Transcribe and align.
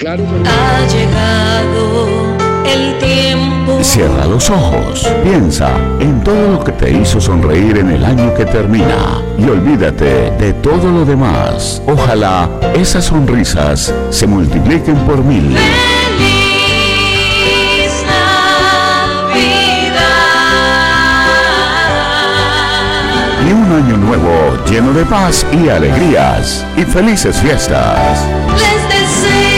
Claro. 0.00 0.24
Ha 0.46 0.86
llegado 0.86 2.06
el 2.64 2.98
tiempo. 2.98 3.84
Cierra 3.84 4.24
los 4.24 4.48
ojos, 4.48 5.06
piensa 5.22 5.68
en 5.98 6.24
todo 6.24 6.52
lo 6.52 6.64
que 6.64 6.72
te 6.72 6.90
hizo 6.90 7.20
sonreír 7.20 7.76
en 7.76 7.90
el 7.90 8.02
año 8.06 8.32
que 8.34 8.46
termina 8.46 9.20
y 9.36 9.44
olvídate 9.44 10.30
de 10.38 10.54
todo 10.54 10.90
lo 10.90 11.04
demás. 11.04 11.82
Ojalá 11.86 12.48
esas 12.74 13.04
sonrisas 13.04 13.92
se 14.08 14.26
multipliquen 14.26 14.96
por 15.00 15.22
mil. 15.22 15.54
y 23.46 23.52
un 23.52 23.72
año 23.72 23.96
nuevo 23.98 24.64
lleno 24.64 24.94
de 24.94 25.04
paz 25.04 25.44
y 25.52 25.68
alegrías 25.68 26.64
y 26.78 26.84
felices 26.84 27.36
fiestas. 27.36 28.24
Les 28.54 28.88
desea 28.88 29.49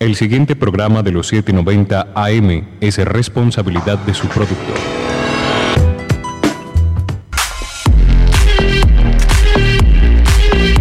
El 0.00 0.16
siguiente 0.16 0.56
programa 0.56 1.02
de 1.02 1.12
los 1.12 1.26
790 1.26 2.12
AM 2.14 2.64
es 2.80 2.96
responsabilidad 3.04 3.98
de 3.98 4.14
su 4.14 4.28
productor. 4.28 4.99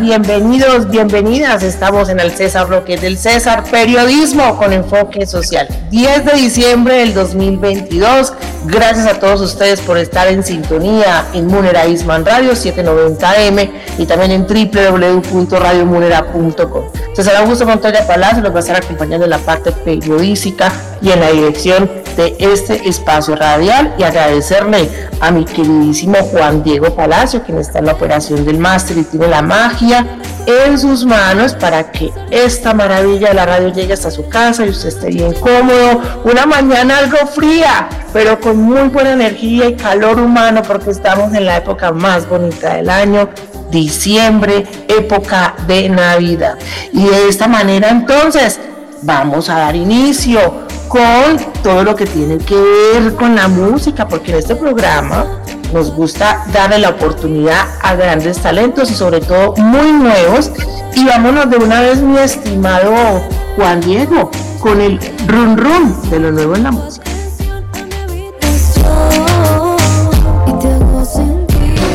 Bienvenidos, 0.00 0.88
bienvenidas. 0.88 1.64
Estamos 1.64 2.08
en 2.08 2.20
el 2.20 2.30
César 2.30 2.68
Roque 2.68 2.96
del 2.96 3.18
César, 3.18 3.64
periodismo 3.68 4.56
con 4.56 4.72
enfoque 4.72 5.26
social. 5.26 5.66
10 5.90 6.24
de 6.24 6.32
diciembre 6.34 6.98
del 6.98 7.14
2022. 7.14 8.32
Gracias 8.66 9.06
a 9.06 9.18
todos 9.18 9.40
ustedes 9.40 9.80
por 9.80 9.98
estar 9.98 10.28
en 10.28 10.44
sintonía 10.44 11.26
en 11.34 11.48
Munera 11.48 11.84
Isman 11.86 12.24
Radio 12.24 12.52
790M 12.52 13.70
y 13.98 14.06
también 14.06 14.30
en 14.30 14.46
www.radiomunera.com. 14.46 16.84
César 17.14 17.36
Augusto 17.36 17.66
Montoya 17.66 18.06
Palacio 18.06 18.42
nos 18.42 18.52
va 18.52 18.56
a 18.56 18.60
estar 18.60 18.76
acompañando 18.76 19.24
en 19.24 19.30
la 19.30 19.38
parte 19.38 19.72
periodística 19.72 20.70
y 21.02 21.10
en 21.10 21.20
la 21.20 21.30
dirección 21.30 21.90
de 22.16 22.36
este 22.38 22.88
espacio 22.88 23.36
radial 23.36 23.94
y 23.98 24.04
agradecerle 24.04 24.88
a 25.20 25.30
mi 25.30 25.44
queridísimo 25.44 26.16
Juan 26.32 26.62
Diego 26.62 26.94
Palacio, 26.94 27.42
quien 27.42 27.58
está 27.58 27.80
en 27.80 27.86
la 27.86 27.92
operación 27.92 28.44
del 28.44 28.58
máster 28.58 28.98
y 28.98 29.04
tiene 29.04 29.23
la 29.28 29.42
magia 29.42 30.06
en 30.46 30.78
sus 30.78 31.04
manos 31.04 31.54
para 31.54 31.90
que 31.90 32.12
esta 32.30 32.74
maravilla 32.74 33.28
de 33.28 33.34
la 33.34 33.46
radio 33.46 33.72
llegue 33.72 33.94
hasta 33.94 34.10
su 34.10 34.28
casa 34.28 34.66
y 34.66 34.70
usted 34.70 34.88
esté 34.88 35.08
bien 35.08 35.32
cómodo. 35.34 36.02
Una 36.24 36.46
mañana 36.46 36.98
algo 36.98 37.18
fría, 37.26 37.88
pero 38.12 38.38
con 38.40 38.58
muy 38.58 38.88
buena 38.88 39.12
energía 39.12 39.68
y 39.68 39.74
calor 39.74 40.20
humano 40.20 40.62
porque 40.66 40.90
estamos 40.90 41.32
en 41.34 41.46
la 41.46 41.58
época 41.58 41.92
más 41.92 42.28
bonita 42.28 42.74
del 42.74 42.90
año, 42.90 43.30
diciembre, 43.70 44.66
época 44.88 45.54
de 45.66 45.88
Navidad. 45.88 46.56
Y 46.92 47.04
de 47.04 47.28
esta 47.28 47.48
manera 47.48 47.88
entonces 47.88 48.60
vamos 49.02 49.48
a 49.48 49.58
dar 49.58 49.76
inicio 49.76 50.64
con 50.88 51.38
todo 51.62 51.82
lo 51.82 51.96
que 51.96 52.06
tiene 52.06 52.38
que 52.38 52.54
ver 52.54 53.14
con 53.14 53.34
la 53.34 53.48
música, 53.48 54.06
porque 54.06 54.32
en 54.32 54.38
este 54.38 54.54
programa 54.54 55.26
nos 55.72 55.92
gusta 55.92 56.44
darle 56.52 56.78
la 56.78 56.90
oportunidad 56.90 57.66
a 57.82 57.94
grandes 57.94 58.38
talentos 58.38 58.90
y 58.90 58.94
sobre 58.94 59.20
todo 59.20 59.54
muy 59.56 59.92
nuevos. 59.92 60.50
Y 60.94 61.04
vámonos 61.04 61.50
de 61.50 61.56
una 61.56 61.80
vez, 61.80 62.00
mi 62.00 62.18
estimado 62.18 63.22
Juan 63.56 63.80
Diego, 63.80 64.30
con 64.60 64.80
el 64.80 64.98
run 65.26 65.56
run 65.56 66.10
de 66.10 66.20
lo 66.20 66.32
nuevo 66.32 66.54
en 66.54 66.62
la 66.64 66.70
música. 66.70 67.04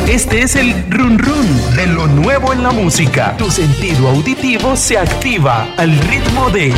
Este 0.06 0.42
es 0.42 0.56
el 0.56 0.90
run 0.90 1.18
run 1.18 1.76
de 1.76 1.86
lo 1.86 2.06
nuevo 2.06 2.52
en 2.52 2.62
la 2.62 2.72
música. 2.72 3.36
Tu 3.38 3.50
sentido 3.50 4.08
auditivo 4.08 4.76
se 4.76 4.98
activa 4.98 5.68
al 5.76 5.96
ritmo 5.98 6.50
de 6.50 6.74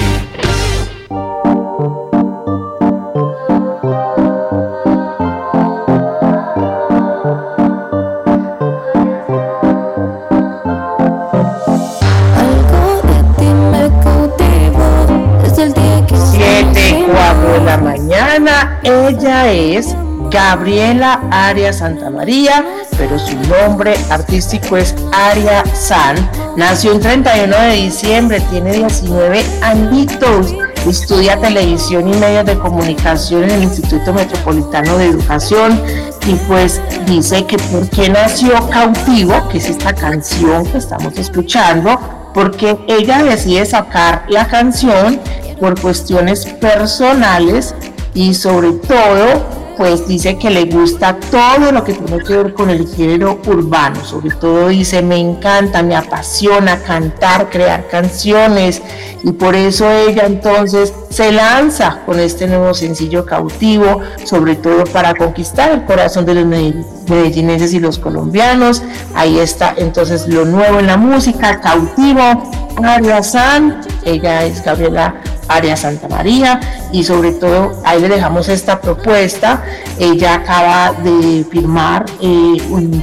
ella 18.82 19.52
es 19.52 19.94
Gabriela 20.30 21.20
Arias 21.30 21.78
Santamaría, 21.78 22.64
pero 22.96 23.18
su 23.18 23.36
nombre 23.48 23.94
artístico 24.10 24.76
es 24.76 24.94
Aria 25.12 25.62
San. 25.74 26.16
Nació 26.56 26.92
el 26.92 27.00
31 27.00 27.54
de 27.54 27.74
diciembre, 27.74 28.40
tiene 28.50 28.72
19 28.72 29.44
añitos. 29.62 30.54
Estudia 30.86 31.36
televisión 31.36 32.08
y 32.12 32.16
medios 32.16 32.46
de 32.46 32.58
comunicación 32.58 33.44
en 33.44 33.50
el 33.50 33.62
Instituto 33.62 34.12
Metropolitano 34.12 34.98
de 34.98 35.06
Educación 35.06 35.80
y 36.26 36.34
pues 36.48 36.80
dice 37.06 37.44
que 37.44 37.56
por 37.56 37.88
qué 37.90 38.08
nació 38.08 38.68
cautivo, 38.68 39.48
que 39.48 39.58
es 39.58 39.68
esta 39.68 39.92
canción 39.92 40.66
que 40.66 40.78
estamos 40.78 41.16
escuchando, 41.18 42.30
porque 42.34 42.78
ella 42.88 43.22
decide 43.22 43.64
sacar 43.66 44.24
la 44.28 44.46
canción 44.46 45.20
por 45.60 45.80
cuestiones 45.80 46.46
personales 46.46 47.74
y 48.14 48.34
sobre 48.34 48.72
todo 48.72 49.62
pues 49.76 50.06
dice 50.06 50.38
que 50.38 50.50
le 50.50 50.66
gusta 50.66 51.18
todo 51.30 51.72
lo 51.72 51.82
que 51.82 51.94
tiene 51.94 52.22
que 52.22 52.36
ver 52.36 52.52
con 52.52 52.70
el 52.70 52.86
género 52.86 53.40
urbano, 53.46 54.04
sobre 54.04 54.34
todo 54.36 54.68
dice 54.68 55.02
me 55.02 55.16
encanta, 55.16 55.82
me 55.82 55.96
apasiona 55.96 56.82
cantar, 56.82 57.48
crear 57.48 57.88
canciones 57.88 58.82
y 59.24 59.32
por 59.32 59.54
eso 59.54 59.90
ella 59.90 60.24
entonces 60.26 60.92
se 61.10 61.32
lanza 61.32 62.00
con 62.04 62.18
este 62.18 62.46
nuevo 62.46 62.74
sencillo 62.74 63.24
cautivo, 63.24 64.00
sobre 64.24 64.56
todo 64.56 64.84
para 64.84 65.14
conquistar 65.14 65.72
el 65.72 65.84
corazón 65.84 66.26
de 66.26 66.34
los 66.34 66.46
medellinenses 66.46 67.74
y 67.74 67.80
los 67.80 67.98
colombianos. 67.98 68.82
Ahí 69.14 69.38
está 69.38 69.74
entonces 69.76 70.26
lo 70.28 70.44
nuevo 70.44 70.80
en 70.80 70.86
la 70.86 70.96
música, 70.96 71.60
cautivo, 71.60 72.61
María 72.80 73.22
San, 73.22 73.80
ella 74.04 74.44
es 74.44 74.62
Gabriela 74.64 75.14
Arias 75.48 75.80
Santa 75.80 76.08
María 76.08 76.60
y 76.92 77.04
sobre 77.04 77.32
todo 77.32 77.72
ahí 77.84 78.00
le 78.00 78.08
dejamos 78.08 78.48
esta 78.48 78.80
propuesta. 78.80 79.62
Ella 79.98 80.34
acaba 80.34 80.92
de 81.02 81.44
firmar 81.50 82.06
eh, 82.20 82.56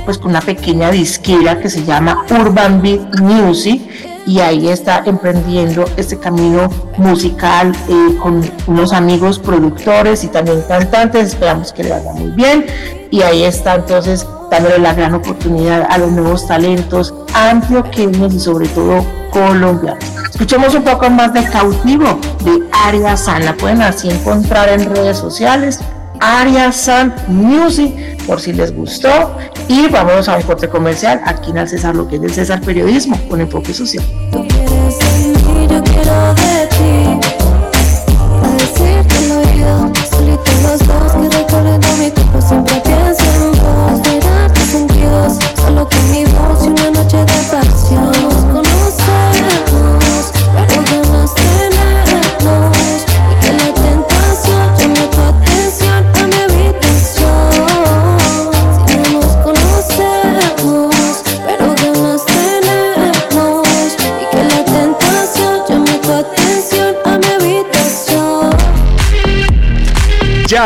pues 0.05 0.17
con 0.17 0.31
una 0.31 0.41
pequeña 0.41 0.91
disquera 0.91 1.59
que 1.59 1.69
se 1.69 1.83
llama 1.83 2.25
Urban 2.29 2.81
Beat 2.81 3.19
Music 3.19 3.81
y 4.25 4.39
ahí 4.39 4.69
está 4.69 5.03
emprendiendo 5.05 5.85
este 5.97 6.19
camino 6.19 6.69
musical 6.97 7.71
eh, 7.87 8.17
con 8.21 8.43
unos 8.67 8.93
amigos 8.93 9.39
productores 9.39 10.23
y 10.23 10.27
también 10.27 10.61
cantantes, 10.67 11.29
esperamos 11.29 11.73
que 11.73 11.83
le 11.83 11.89
vaya 11.91 12.13
muy 12.13 12.29
bien 12.31 12.65
y 13.09 13.21
ahí 13.21 13.43
está 13.43 13.75
entonces 13.75 14.27
dándole 14.49 14.79
la 14.79 14.93
gran 14.93 15.13
oportunidad 15.13 15.87
a 15.89 15.97
los 15.97 16.11
nuevos 16.11 16.47
talentos 16.47 17.13
antioqueños 17.33 18.33
y 18.33 18.39
sobre 18.39 18.67
todo 18.69 19.05
colombianos. 19.31 20.03
Escuchemos 20.29 20.73
un 20.73 20.83
poco 20.83 21.09
más 21.09 21.33
de 21.33 21.43
Cautivo 21.43 22.19
de 22.43 22.63
Aria 22.85 23.17
San, 23.17 23.45
la 23.45 23.55
pueden 23.55 23.81
así 23.81 24.09
encontrar 24.09 24.69
en 24.69 24.93
redes 24.93 25.17
sociales, 25.17 25.79
Aria 26.19 26.71
San 26.71 27.13
Music, 27.27 28.23
por 28.25 28.39
si 28.39 28.53
les 28.53 28.73
gustó. 28.73 29.35
Y 29.67 29.87
vamos 29.87 30.27
a 30.27 30.37
un 30.37 30.41
corte 30.43 30.67
comercial 30.67 31.21
aquí 31.25 31.51
en 31.51 31.57
el 31.57 31.67
César, 31.67 31.95
lo 31.95 32.07
que 32.07 32.15
es 32.15 32.21
del 32.21 32.33
César 32.33 32.61
Periodismo, 32.61 33.19
con 33.29 33.41
enfoque 33.41 33.73
social. 33.73 34.03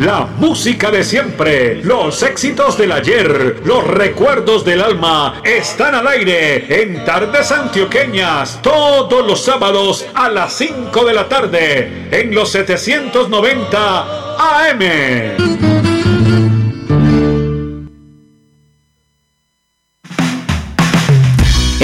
La 0.00 0.26
música 0.38 0.90
de 0.90 1.04
siempre, 1.04 1.82
los 1.84 2.22
éxitos 2.22 2.78
del 2.78 2.92
ayer, 2.92 3.60
los 3.64 3.86
recuerdos 3.86 4.64
del 4.64 4.80
alma 4.80 5.42
están 5.44 5.94
al 5.94 6.06
aire 6.08 6.82
en 6.82 7.04
Tardes 7.04 7.52
Antioqueñas 7.52 8.60
todos 8.62 9.26
los 9.26 9.44
sábados 9.44 10.06
a 10.14 10.30
las 10.30 10.54
5 10.54 11.04
de 11.04 11.12
la 11.14 11.28
tarde 11.28 12.08
en 12.10 12.34
los 12.34 12.50
790 12.50 14.30
AM. 14.38 15.99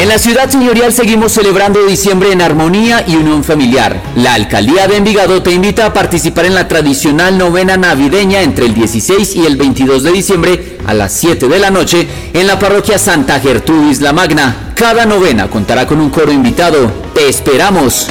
En 0.06 0.12
la 0.12 0.19
ciudad 0.19 0.49
señorial 0.49 0.93
seguimos 0.93 1.32
celebrando 1.32 1.85
diciembre 1.85 2.31
en 2.31 2.41
armonía 2.41 3.03
y 3.08 3.17
unión 3.17 3.43
familiar. 3.43 4.00
La 4.14 4.35
alcaldía 4.35 4.87
de 4.87 4.99
Envigado 4.99 5.43
te 5.43 5.50
invita 5.50 5.85
a 5.85 5.93
participar 5.93 6.44
en 6.44 6.55
la 6.55 6.69
tradicional 6.69 7.37
novena 7.37 7.76
navideña 7.76 8.43
entre 8.43 8.67
el 8.67 8.75
16 8.75 9.35
y 9.35 9.47
el 9.47 9.56
22 9.56 10.05
de 10.05 10.12
diciembre 10.12 10.79
a 10.87 10.94
las 10.94 11.12
7 11.12 11.49
de 11.49 11.58
la 11.58 11.73
noche 11.73 12.06
en 12.32 12.47
la 12.47 12.56
parroquia 12.56 13.00
Santa 13.00 13.41
Gertrudis 13.41 14.00
la 14.00 14.12
Magna. 14.12 14.73
Cada 14.76 15.06
novena 15.06 15.50
contará 15.50 15.88
con 15.88 16.00
un 16.00 16.11
coro 16.11 16.31
invitado. 16.31 16.88
Te 17.12 17.29
esperamos. 17.29 18.06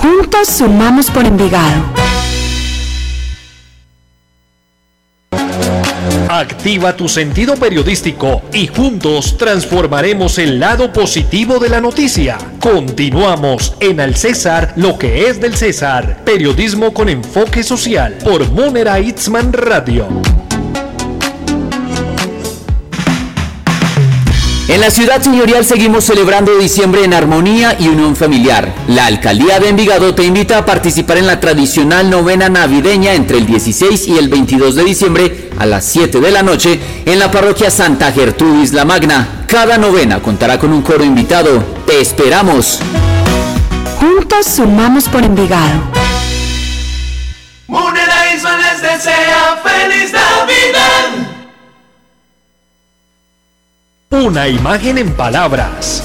Juntos 0.00 0.48
sumamos 0.48 1.10
por 1.10 1.26
Envigado. 1.26 1.99
Activa 6.32 6.94
tu 6.94 7.08
sentido 7.08 7.56
periodístico 7.56 8.42
y 8.52 8.68
juntos 8.68 9.36
transformaremos 9.36 10.38
el 10.38 10.60
lado 10.60 10.92
positivo 10.92 11.58
de 11.58 11.68
la 11.68 11.80
noticia. 11.80 12.38
Continuamos 12.60 13.74
en 13.80 13.98
Al 13.98 14.14
César, 14.14 14.72
lo 14.76 14.96
que 14.96 15.26
es 15.26 15.40
del 15.40 15.56
César. 15.56 16.22
Periodismo 16.24 16.94
con 16.94 17.08
enfoque 17.08 17.64
social 17.64 18.16
por 18.22 18.48
Munera 18.48 19.00
Itzman 19.00 19.52
Radio. 19.52 20.06
En 24.70 24.80
la 24.80 24.90
ciudad 24.92 25.20
señorial 25.20 25.64
seguimos 25.64 26.04
celebrando 26.04 26.56
diciembre 26.56 27.02
en 27.02 27.12
armonía 27.12 27.76
y 27.76 27.88
unión 27.88 28.14
familiar. 28.14 28.72
La 28.86 29.06
alcaldía 29.06 29.58
de 29.58 29.68
Envigado 29.68 30.14
te 30.14 30.22
invita 30.22 30.58
a 30.58 30.64
participar 30.64 31.18
en 31.18 31.26
la 31.26 31.40
tradicional 31.40 32.08
novena 32.08 32.48
navideña 32.48 33.14
entre 33.14 33.38
el 33.38 33.46
16 33.46 34.06
y 34.06 34.16
el 34.16 34.28
22 34.28 34.76
de 34.76 34.84
diciembre 34.84 35.50
a 35.58 35.66
las 35.66 35.84
7 35.86 36.20
de 36.20 36.30
la 36.30 36.44
noche 36.44 36.78
en 37.04 37.18
la 37.18 37.32
parroquia 37.32 37.68
Santa 37.68 38.12
Gertrudis 38.12 38.72
la 38.72 38.84
Magna. 38.84 39.44
Cada 39.48 39.76
novena 39.76 40.22
contará 40.22 40.56
con 40.56 40.72
un 40.72 40.82
coro 40.82 41.02
invitado. 41.02 41.64
Te 41.84 42.00
esperamos. 42.00 42.78
Juntos 43.98 44.46
sumamos 44.46 45.08
por 45.08 45.24
Envigado. 45.24 45.80
Isman 48.36 48.60
les 48.62 48.82
desea 48.82 49.60
feliz 49.64 50.12
Navidad. 50.12 51.39
Una 54.12 54.48
imagen 54.48 54.98
en 54.98 55.12
palabras. 55.14 56.04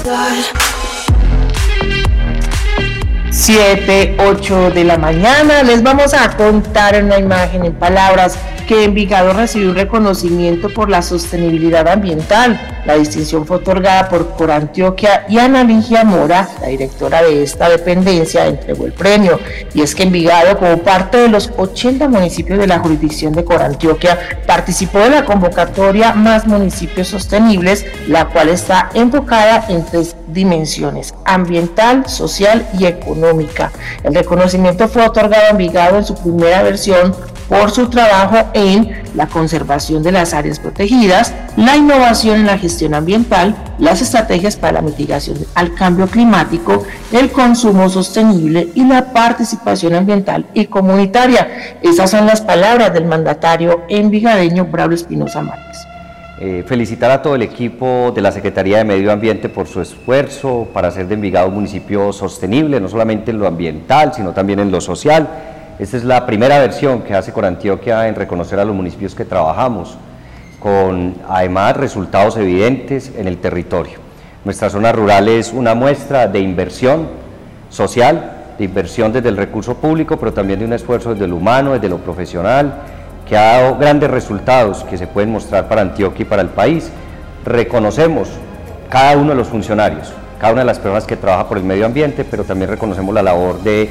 7, 3.30 4.16
8 4.20 4.70
de 4.70 4.84
la 4.84 4.96
mañana. 4.96 5.64
Les 5.64 5.82
vamos 5.82 6.14
a 6.14 6.36
contar 6.36 7.02
una 7.02 7.18
imagen, 7.18 7.64
en 7.64 7.74
palabras, 7.74 8.38
que 8.66 8.84
Envigado 8.84 9.32
recibió 9.32 9.70
un 9.70 9.76
reconocimiento 9.76 10.68
por 10.68 10.90
la 10.90 11.02
sostenibilidad 11.02 11.86
ambiental. 11.88 12.60
La 12.84 12.94
distinción 12.94 13.46
fue 13.46 13.58
otorgada 13.58 14.08
por 14.08 14.36
Corantioquia 14.36 15.24
y 15.28 15.38
Ana 15.38 15.64
Ligia 15.64 16.04
Mora, 16.04 16.48
la 16.60 16.68
directora 16.68 17.22
de 17.22 17.42
esta 17.42 17.68
dependencia, 17.68 18.46
entregó 18.46 18.86
el 18.86 18.92
premio. 18.92 19.38
Y 19.74 19.82
es 19.82 19.94
que 19.94 20.02
Envigado, 20.02 20.58
como 20.58 20.78
parte 20.78 21.18
de 21.18 21.28
los 21.28 21.50
80 21.56 22.08
municipios 22.08 22.58
de 22.58 22.66
la 22.66 22.78
jurisdicción 22.78 23.32
de 23.32 23.44
Corantioquia, 23.44 24.18
participó 24.46 24.98
de 24.98 25.10
la 25.10 25.24
convocatoria 25.24 26.12
Más 26.12 26.46
Municipios 26.46 27.08
Sostenibles, 27.08 27.84
la 28.08 28.26
cual 28.26 28.48
está 28.48 28.90
enfocada 28.94 29.64
en 29.68 29.84
tres 29.84 30.16
dimensiones, 30.28 31.14
ambiental, 31.24 32.08
social 32.08 32.66
y 32.78 32.86
económica. 32.86 33.72
El 34.02 34.14
reconocimiento 34.14 34.88
fue 34.88 35.06
otorgado 35.06 35.46
a 35.46 35.50
Envigado 35.50 35.98
en 35.98 36.04
su 36.04 36.14
primera 36.14 36.62
versión 36.62 37.14
por 37.48 37.70
su 37.70 37.88
trabajo 37.88 38.50
en 38.54 39.02
la 39.14 39.26
conservación 39.26 40.02
de 40.02 40.12
las 40.12 40.34
áreas 40.34 40.58
protegidas, 40.58 41.32
la 41.56 41.76
innovación 41.76 42.40
en 42.40 42.46
la 42.46 42.58
gestión 42.58 42.94
ambiental, 42.94 43.56
las 43.78 44.02
estrategias 44.02 44.56
para 44.56 44.74
la 44.74 44.82
mitigación 44.82 45.38
al 45.54 45.74
cambio 45.74 46.06
climático, 46.06 46.84
el 47.12 47.30
consumo 47.30 47.88
sostenible 47.88 48.68
y 48.74 48.84
la 48.84 49.12
participación 49.12 49.94
ambiental 49.94 50.46
y 50.54 50.66
comunitaria. 50.66 51.76
Esas 51.82 52.10
son 52.10 52.26
las 52.26 52.40
palabras 52.40 52.92
del 52.92 53.06
mandatario 53.06 53.82
envigadeño 53.88 54.66
Braulio 54.66 54.96
Espinosa 54.96 55.42
Márquez. 55.42 55.86
Eh, 56.38 56.64
felicitar 56.66 57.10
a 57.10 57.22
todo 57.22 57.34
el 57.34 57.40
equipo 57.40 58.12
de 58.14 58.20
la 58.20 58.30
Secretaría 58.30 58.76
de 58.76 58.84
Medio 58.84 59.10
Ambiente 59.10 59.48
por 59.48 59.66
su 59.66 59.80
esfuerzo 59.80 60.68
para 60.70 60.88
hacer 60.88 61.08
de 61.08 61.14
Envigado 61.14 61.48
un 61.48 61.54
municipio 61.54 62.12
sostenible, 62.12 62.78
no 62.78 62.90
solamente 62.90 63.30
en 63.30 63.38
lo 63.38 63.46
ambiental, 63.46 64.12
sino 64.12 64.32
también 64.32 64.58
en 64.58 64.70
lo 64.70 64.82
social. 64.82 65.55
Esta 65.78 65.98
es 65.98 66.04
la 66.04 66.24
primera 66.24 66.58
versión 66.58 67.02
que 67.02 67.12
hace 67.12 67.34
Corantioquia 67.34 68.08
en 68.08 68.14
reconocer 68.14 68.58
a 68.58 68.64
los 68.64 68.74
municipios 68.74 69.14
que 69.14 69.26
trabajamos, 69.26 69.98
con 70.58 71.16
además 71.28 71.76
resultados 71.76 72.38
evidentes 72.38 73.12
en 73.14 73.28
el 73.28 73.36
territorio. 73.36 73.98
Nuestra 74.42 74.70
zona 74.70 74.90
rural 74.92 75.28
es 75.28 75.52
una 75.52 75.74
muestra 75.74 76.28
de 76.28 76.38
inversión 76.38 77.08
social, 77.68 78.54
de 78.56 78.64
inversión 78.64 79.12
desde 79.12 79.28
el 79.28 79.36
recurso 79.36 79.76
público, 79.76 80.16
pero 80.16 80.32
también 80.32 80.60
de 80.60 80.64
un 80.64 80.72
esfuerzo 80.72 81.12
desde 81.12 81.28
lo 81.28 81.36
humano, 81.36 81.74
desde 81.74 81.90
lo 81.90 81.98
profesional, 81.98 82.72
que 83.28 83.36
ha 83.36 83.60
dado 83.60 83.76
grandes 83.76 84.10
resultados 84.10 84.82
que 84.84 84.96
se 84.96 85.06
pueden 85.06 85.30
mostrar 85.30 85.68
para 85.68 85.82
Antioquia 85.82 86.22
y 86.22 86.26
para 86.26 86.40
el 86.40 86.48
país. 86.48 86.90
Reconocemos 87.44 88.30
cada 88.88 89.14
uno 89.18 89.30
de 89.30 89.36
los 89.36 89.48
funcionarios, 89.48 90.10
cada 90.40 90.54
una 90.54 90.62
de 90.62 90.66
las 90.68 90.78
personas 90.78 91.04
que 91.04 91.18
trabaja 91.18 91.46
por 91.46 91.58
el 91.58 91.64
medio 91.64 91.84
ambiente, 91.84 92.24
pero 92.24 92.44
también 92.44 92.70
reconocemos 92.70 93.14
la 93.14 93.22
labor 93.22 93.60
de 93.62 93.90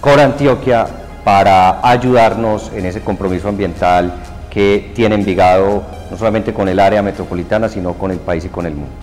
Cor 0.00 0.20
Antioquia 0.20 0.86
para 1.28 1.86
ayudarnos 1.86 2.70
en 2.74 2.86
ese 2.86 3.02
compromiso 3.02 3.50
ambiental 3.50 4.14
que 4.48 4.92
tiene 4.94 5.14
Envigado 5.14 5.82
no 6.10 6.16
solamente 6.16 6.54
con 6.54 6.70
el 6.70 6.80
área 6.80 7.02
metropolitana, 7.02 7.68
sino 7.68 7.92
con 7.92 8.10
el 8.10 8.18
país 8.18 8.46
y 8.46 8.48
con 8.48 8.64
el 8.64 8.74
mundo. 8.74 8.94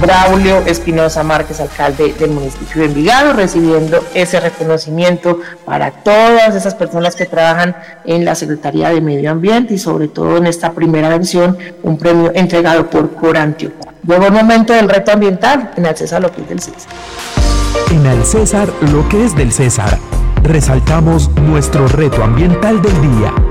Braulio 0.00 0.58
Espinosa 0.66 1.22
Márquez, 1.22 1.60
alcalde 1.60 2.12
del 2.14 2.30
municipio 2.32 2.82
de 2.82 2.88
Envigado, 2.88 3.32
recibiendo 3.32 4.04
ese 4.12 4.40
reconocimiento 4.40 5.38
para 5.64 5.92
todas 5.92 6.56
esas 6.56 6.74
personas 6.74 7.14
que 7.14 7.26
trabajan 7.26 7.76
en 8.04 8.24
la 8.24 8.34
Secretaría 8.34 8.88
de 8.88 9.00
Medio 9.00 9.30
Ambiente 9.30 9.74
y 9.74 9.78
sobre 9.78 10.08
todo 10.08 10.36
en 10.36 10.48
esta 10.48 10.72
primera 10.72 11.08
versión, 11.10 11.56
un 11.84 11.96
premio 11.96 12.32
entregado 12.34 12.90
por 12.90 13.14
Corantio. 13.14 13.70
Luego 14.02 14.26
el 14.26 14.32
momento 14.32 14.72
del 14.72 14.88
reto 14.88 15.12
ambiental 15.12 15.70
en 15.76 15.84
que 15.84 15.90
es 15.90 16.48
del 16.48 16.58
César. 16.58 17.37
En 17.90 18.04
el 18.04 18.24
César 18.24 18.72
lo 18.92 19.08
que 19.08 19.24
es 19.24 19.34
del 19.34 19.52
César, 19.52 19.98
resaltamos 20.42 21.30
nuestro 21.42 21.88
reto 21.88 22.22
ambiental 22.22 22.82
del 22.82 23.00
día. 23.00 23.47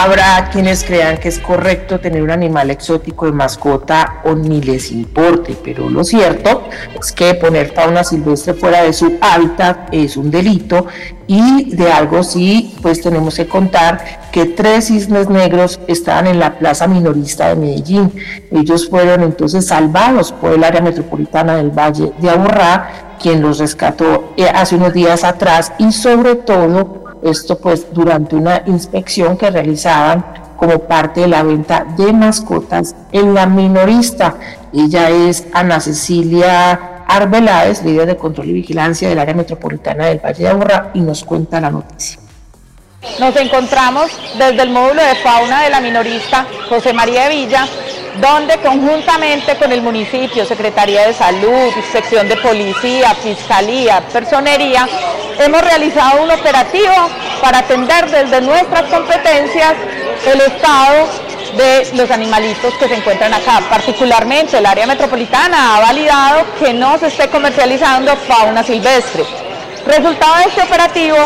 Habrá 0.00 0.48
quienes 0.52 0.84
crean 0.84 1.18
que 1.18 1.26
es 1.26 1.40
correcto 1.40 1.98
tener 1.98 2.22
un 2.22 2.30
animal 2.30 2.70
exótico 2.70 3.26
de 3.26 3.32
mascota 3.32 4.20
o 4.22 4.32
ni 4.32 4.60
les 4.60 4.92
importe, 4.92 5.56
pero 5.64 5.90
lo 5.90 6.04
cierto 6.04 6.62
es 7.02 7.10
que 7.10 7.34
poner 7.34 7.72
fauna 7.74 8.04
silvestre 8.04 8.54
fuera 8.54 8.84
de 8.84 8.92
su 8.92 9.18
hábitat 9.20 9.88
es 9.90 10.16
un 10.16 10.30
delito 10.30 10.86
y 11.26 11.74
de 11.74 11.90
algo 11.90 12.22
sí, 12.22 12.76
pues 12.80 13.02
tenemos 13.02 13.34
que 13.34 13.48
contar 13.48 14.28
que 14.30 14.44
tres 14.44 14.86
cisnes 14.86 15.28
negros 15.28 15.80
estaban 15.88 16.28
en 16.28 16.38
la 16.38 16.60
plaza 16.60 16.86
minorista 16.86 17.48
de 17.48 17.56
Medellín. 17.56 18.12
Ellos 18.52 18.88
fueron 18.88 19.24
entonces 19.24 19.66
salvados 19.66 20.30
por 20.30 20.52
el 20.52 20.62
área 20.62 20.80
metropolitana 20.80 21.56
del 21.56 21.72
Valle 21.72 22.12
de 22.20 22.30
Aburrá, 22.30 23.16
quien 23.20 23.42
los 23.42 23.58
rescató 23.58 24.32
eh, 24.36 24.48
hace 24.48 24.76
unos 24.76 24.92
días 24.92 25.24
atrás 25.24 25.72
y 25.76 25.90
sobre 25.90 26.36
todo 26.36 27.07
esto 27.22 27.58
pues 27.58 27.86
durante 27.92 28.36
una 28.36 28.62
inspección 28.66 29.36
que 29.36 29.50
realizaban 29.50 30.24
como 30.56 30.80
parte 30.80 31.20
de 31.22 31.28
la 31.28 31.42
venta 31.42 31.86
de 31.96 32.12
mascotas 32.12 32.94
en 33.12 33.34
la 33.34 33.46
minorista. 33.46 34.34
Ella 34.72 35.08
es 35.08 35.46
Ana 35.52 35.80
Cecilia 35.80 37.04
Arbeláez, 37.06 37.82
líder 37.84 38.06
de 38.06 38.16
control 38.16 38.48
y 38.48 38.52
vigilancia 38.52 39.08
del 39.08 39.18
área 39.18 39.34
metropolitana 39.34 40.06
del 40.06 40.18
Valle 40.18 40.42
de 40.42 40.48
Aburrá, 40.48 40.90
y 40.94 41.00
nos 41.00 41.24
cuenta 41.24 41.60
la 41.60 41.70
noticia. 41.70 42.20
Nos 43.00 43.36
encontramos 43.36 44.10
desde 44.34 44.62
el 44.62 44.70
módulo 44.70 45.00
de 45.00 45.14
fauna 45.16 45.62
de 45.62 45.70
la 45.70 45.80
minorista 45.80 46.44
José 46.68 46.92
María 46.92 47.28
de 47.28 47.36
Villa, 47.36 47.64
donde 48.20 48.56
conjuntamente 48.58 49.56
con 49.56 49.70
el 49.70 49.82
municipio, 49.82 50.44
Secretaría 50.44 51.06
de 51.06 51.14
Salud, 51.14 51.72
Sección 51.92 52.28
de 52.28 52.36
Policía, 52.38 53.14
Fiscalía, 53.14 54.00
Personería, 54.12 54.88
hemos 55.38 55.60
realizado 55.60 56.22
un 56.22 56.30
operativo 56.32 56.92
para 57.40 57.58
atender 57.58 58.10
desde 58.10 58.40
nuestras 58.40 58.82
competencias 58.90 59.74
el 60.26 60.40
estado 60.40 61.06
de 61.56 61.88
los 61.94 62.10
animalitos 62.10 62.74
que 62.74 62.88
se 62.88 62.96
encuentran 62.96 63.32
acá. 63.32 63.62
Particularmente 63.70 64.58
el 64.58 64.66
área 64.66 64.86
metropolitana 64.88 65.76
ha 65.76 65.80
validado 65.80 66.46
que 66.58 66.72
no 66.72 66.98
se 66.98 67.06
esté 67.06 67.28
comercializando 67.28 68.16
fauna 68.16 68.64
silvestre. 68.64 69.24
Resultado 69.86 70.36
de 70.38 70.44
este 70.44 70.62
operativo, 70.62 71.16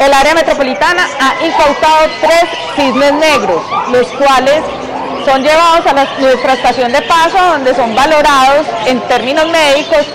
el 0.00 0.12
área 0.12 0.34
metropolitana 0.34 1.06
ha 1.20 1.44
incautado 1.44 2.08
tres 2.20 2.44
cisnes 2.76 3.12
negros, 3.14 3.62
los 3.90 4.06
cuales 4.08 4.62
son 5.24 5.42
llevados 5.42 5.86
a 5.86 5.92
nuestra 6.20 6.52
estación 6.54 6.92
de 6.92 7.02
paso 7.02 7.36
donde 7.36 7.74
son 7.74 7.94
valorados 7.94 8.66
en 8.86 9.00
términos 9.02 9.46
médicos 9.48 10.06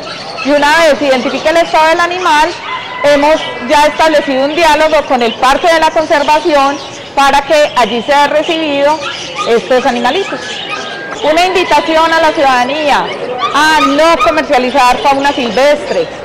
y 0.46 0.52
una 0.52 0.76
vez 0.78 1.02
identifique 1.02 1.50
el 1.50 1.58
estado 1.58 1.88
del 1.90 2.00
animal, 2.00 2.50
hemos 3.04 3.36
ya 3.70 3.86
establecido 3.86 4.46
un 4.46 4.56
diálogo 4.56 5.04
con 5.08 5.22
el 5.22 5.34
Parque 5.36 5.68
de 5.72 5.80
la 5.80 5.92
Conservación 5.92 6.78
para 7.16 7.42
que 7.42 7.72
allí 7.78 8.02
sea 8.04 8.28
recibido 8.28 9.00
estos 9.48 9.86
animalitos. 9.86 10.40
Una 11.24 11.46
invitación 11.46 12.12
a 12.12 12.20
la 12.20 12.32
ciudadanía 12.32 13.06
a 13.54 13.80
no 13.88 14.18
comercializar 14.26 14.98
fauna 14.98 15.32
silvestre, 15.32 16.23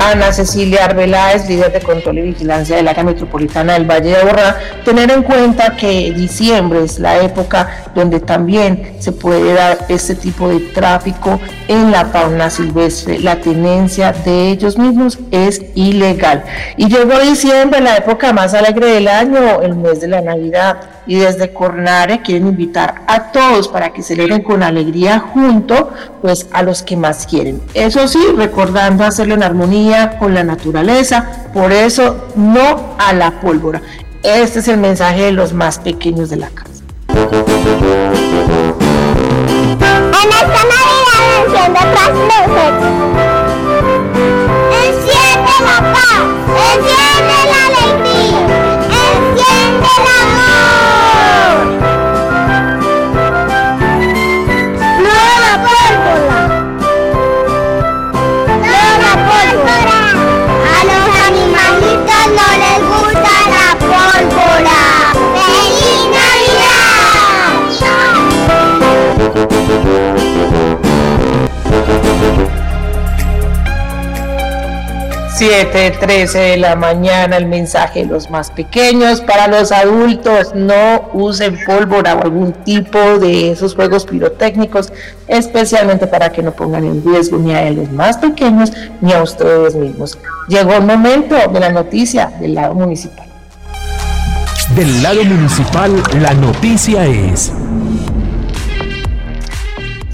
Ana 0.00 0.32
Cecilia 0.32 0.86
Arbeláez, 0.86 1.46
líder 1.46 1.72
de 1.72 1.80
control 1.80 2.18
y 2.18 2.22
vigilancia 2.22 2.76
del 2.76 2.88
área 2.88 3.04
metropolitana 3.04 3.74
del 3.74 3.84
Valle 3.84 4.08
de 4.08 4.16
Aburrá, 4.16 4.56
tener 4.82 5.10
en 5.10 5.22
cuenta 5.22 5.76
que 5.76 6.10
diciembre 6.12 6.84
es 6.84 6.98
la 6.98 7.20
época 7.20 7.84
donde 7.94 8.18
también 8.18 8.96
se 8.98 9.12
puede 9.12 9.52
dar 9.52 9.78
este 9.88 10.14
tipo 10.14 10.48
de 10.48 10.60
tráfico 10.60 11.38
en 11.68 11.90
la 11.90 12.06
fauna 12.06 12.48
silvestre. 12.48 13.18
La 13.18 13.36
tenencia 13.36 14.12
de 14.12 14.48
ellos 14.48 14.78
mismos 14.78 15.18
es 15.30 15.60
ilegal. 15.74 16.44
Y 16.78 16.88
llegó 16.88 17.18
diciembre, 17.20 17.82
la 17.82 17.98
época 17.98 18.32
más 18.32 18.54
alegre 18.54 18.86
del 18.86 19.06
año, 19.06 19.60
el 19.60 19.76
mes 19.76 20.00
de 20.00 20.08
la 20.08 20.22
Navidad 20.22 20.80
y 21.06 21.16
desde 21.16 21.52
Cornare 21.52 22.22
quieren 22.22 22.48
invitar 22.48 23.02
a 23.06 23.32
todos 23.32 23.68
para 23.68 23.92
que 23.92 24.02
celebren 24.02 24.42
con 24.42 24.62
alegría 24.62 25.18
junto 25.18 25.90
pues 26.22 26.46
a 26.52 26.62
los 26.62 26.82
que 26.82 26.96
más 26.96 27.26
quieren. 27.26 27.60
Eso 27.74 28.06
sí, 28.08 28.20
recordando 28.36 29.04
hacerlo 29.04 29.34
en 29.34 29.42
armonía 29.42 30.18
con 30.18 30.34
la 30.34 30.44
naturaleza, 30.44 31.48
por 31.52 31.72
eso 31.72 32.28
no 32.36 32.94
a 32.98 33.12
la 33.12 33.40
pólvora. 33.40 33.82
Este 34.22 34.58
es 34.58 34.68
el 34.68 34.76
mensaje 34.78 35.24
de 35.24 35.32
los 35.32 35.52
más 35.52 35.78
pequeños 35.78 36.28
de 36.30 36.36
la 36.36 36.48
casa. 36.48 36.70
En 39.88 40.28
esta 40.28 40.62
Navidad 40.70 41.20
enciende 41.44 41.78
otras 41.80 42.10
luces. 42.10 42.72
Enciende 44.84 45.54
la 45.60 45.78
paz, 45.92 46.20
enciende 46.74 47.38
la 47.50 47.60
alegría, 47.66 48.40
enciende 48.88 49.90
el 50.04 50.49
7.13 75.40 76.32
de 76.32 76.56
la 76.58 76.76
mañana, 76.76 77.38
el 77.38 77.46
mensaje 77.46 78.00
de 78.00 78.06
los 78.06 78.28
más 78.28 78.50
pequeños. 78.50 79.22
Para 79.22 79.48
los 79.48 79.72
adultos, 79.72 80.54
no 80.54 81.08
usen 81.14 81.58
pólvora 81.64 82.14
o 82.14 82.22
algún 82.22 82.52
tipo 82.52 82.98
de 82.98 83.52
esos 83.52 83.74
juegos 83.74 84.04
pirotécnicos, 84.04 84.92
especialmente 85.28 86.06
para 86.06 86.30
que 86.30 86.42
no 86.42 86.52
pongan 86.52 86.84
en 86.84 87.02
riesgo 87.02 87.38
ni 87.38 87.54
a 87.54 87.70
los 87.70 87.90
más 87.90 88.18
pequeños 88.18 88.70
ni 89.00 89.14
a 89.14 89.22
ustedes 89.22 89.74
mismos. 89.74 90.18
Llegó 90.46 90.74
el 90.74 90.84
momento 90.84 91.34
de 91.50 91.58
la 91.58 91.70
noticia 91.70 92.30
del 92.38 92.56
lado 92.56 92.74
municipal. 92.74 93.26
Del 94.76 95.02
lado 95.02 95.24
municipal, 95.24 95.90
la 96.20 96.34
noticia 96.34 97.06
es... 97.06 97.50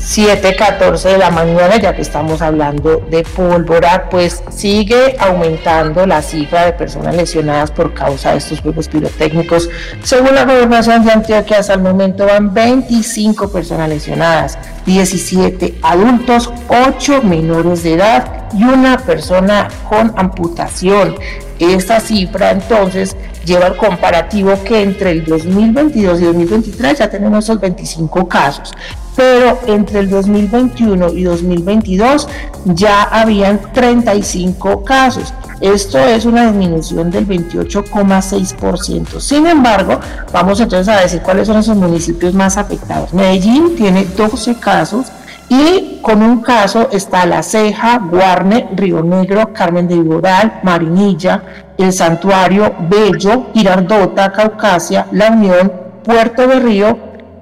7.14 0.06 1.02
de 1.02 1.18
la 1.18 1.32
mañana, 1.32 1.80
ya 1.80 1.92
que 1.92 2.02
estamos 2.02 2.40
hablando 2.40 3.04
de 3.10 3.24
pólvora, 3.24 4.08
pues 4.08 4.40
sigue 4.50 5.16
aumentando 5.18 6.06
la 6.06 6.22
cifra 6.22 6.66
de 6.66 6.74
personas 6.74 7.16
lesionadas 7.16 7.72
por 7.72 7.92
causa 7.92 8.30
de 8.30 8.38
estos 8.38 8.60
juegos 8.60 8.86
pirotécnicos. 8.86 9.68
Según 10.04 10.36
la 10.36 10.44
gobernación 10.44 11.04
de 11.04 11.10
Antioquia, 11.10 11.58
hasta 11.58 11.74
el 11.74 11.80
momento 11.80 12.24
van 12.24 12.54
25 12.54 13.50
personas 13.50 13.88
lesionadas, 13.88 14.56
17 14.86 15.74
adultos, 15.82 16.52
8 16.68 17.22
menores 17.22 17.82
de 17.82 17.94
edad 17.94 18.44
y 18.54 18.62
una 18.62 18.98
persona 18.98 19.66
con 19.88 20.14
amputación. 20.16 21.16
Esta 21.58 21.98
cifra 21.98 22.52
entonces 22.52 23.16
lleva 23.44 23.66
el 23.66 23.76
comparativo 23.76 24.62
que 24.62 24.82
entre 24.82 25.10
el 25.10 25.24
2022 25.24 26.20
y 26.20 26.24
2023 26.26 26.98
ya 26.98 27.10
tenemos 27.10 27.44
esos 27.44 27.60
25 27.60 28.28
casos 28.28 28.72
pero 29.16 29.58
entre 29.66 30.00
el 30.00 30.10
2021 30.10 31.08
y 31.14 31.24
2022 31.24 32.28
ya 32.66 33.04
habían 33.04 33.72
35 33.72 34.84
casos. 34.84 35.32
Esto 35.60 35.98
es 35.98 36.26
una 36.26 36.46
disminución 36.46 37.10
del 37.10 37.26
28,6%. 37.26 39.20
Sin 39.20 39.46
embargo, 39.46 39.98
vamos 40.30 40.60
entonces 40.60 40.94
a 40.94 41.00
decir 41.00 41.22
cuáles 41.22 41.46
son 41.46 41.56
esos 41.56 41.76
municipios 41.76 42.34
más 42.34 42.58
afectados. 42.58 43.14
Medellín 43.14 43.74
tiene 43.74 44.04
12 44.04 44.56
casos 44.56 45.06
y 45.48 46.00
con 46.02 46.22
un 46.22 46.42
caso 46.42 46.88
está 46.92 47.24
La 47.24 47.42
Ceja, 47.42 47.98
Guarne, 47.98 48.68
Río 48.74 49.02
Negro, 49.02 49.52
Carmen 49.54 49.88
de 49.88 49.94
Viboral, 49.94 50.60
Marinilla, 50.62 51.42
El 51.78 51.92
Santuario, 51.92 52.74
Bello, 52.90 53.46
Girardota, 53.54 54.32
Caucasia, 54.32 55.06
La 55.12 55.30
Unión, 55.30 55.72
Puerto 56.04 56.46
de 56.46 56.60
Río, 56.60 56.98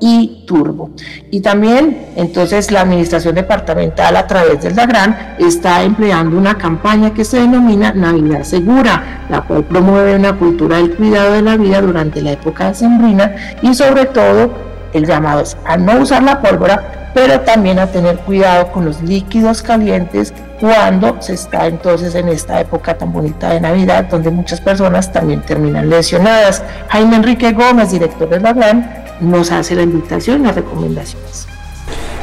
y 0.07 0.45
Turbo. 0.47 0.91
Y 1.31 1.41
también 1.41 2.09
entonces 2.15 2.71
la 2.71 2.83
administración 2.83 3.37
departamental 3.37 4.15
a 4.17 4.27
través 4.27 4.63
del 4.63 4.75
DAGRAN 4.75 5.37
está 5.39 5.83
empleando 5.83 6.37
una 6.37 6.59
campaña 6.59 7.15
que 7.15 7.25
se 7.25 7.39
denomina 7.39 7.95
Navidad 7.95 8.43
Segura, 8.43 9.25
la 9.31 9.41
cual 9.41 9.65
promueve 9.65 10.15
una 10.17 10.35
cultura 10.35 10.77
del 10.77 10.95
cuidado 10.95 11.33
de 11.33 11.41
la 11.41 11.57
vida 11.57 11.81
durante 11.81 12.21
la 12.21 12.33
época 12.33 12.69
de 12.69 12.75
sembrina 12.75 13.35
y 13.63 13.73
sobre 13.73 14.05
todo 14.05 14.53
el 14.93 15.07
llamado 15.07 15.41
es 15.41 15.57
a 15.65 15.79
no 15.79 16.01
usar 16.01 16.23
la 16.23 16.43
pólvora, 16.43 17.11
pero 17.15 17.41
también 17.41 17.79
a 17.79 17.87
tener 17.87 18.19
cuidado 18.19 18.71
con 18.73 18.85
los 18.85 19.01
líquidos 19.01 19.63
calientes 19.63 20.35
cuando 20.61 21.17
se 21.23 21.33
está 21.33 21.67
entonces 21.67 22.15
en 22.15 22.29
esta 22.29 22.61
época 22.61 22.99
tan 22.99 23.11
bonita 23.11 23.49
de 23.51 23.61
Navidad, 23.61 24.05
donde 24.05 24.31
muchas 24.31 24.61
personas 24.61 25.11
también 25.11 25.41
terminan 25.41 25.89
lesionadas. 25.89 26.63
Jaime 26.89 27.17
Enrique 27.17 27.53
Gómez, 27.53 27.91
director 27.91 28.29
de 28.29 28.41
la 28.41 28.53
GRAN, 28.53 29.04
nos 29.21 29.53
hace 29.53 29.75
la 29.75 29.83
invitación 29.83 30.41
y 30.41 30.45
las 30.45 30.55
recomendaciones. 30.55 31.47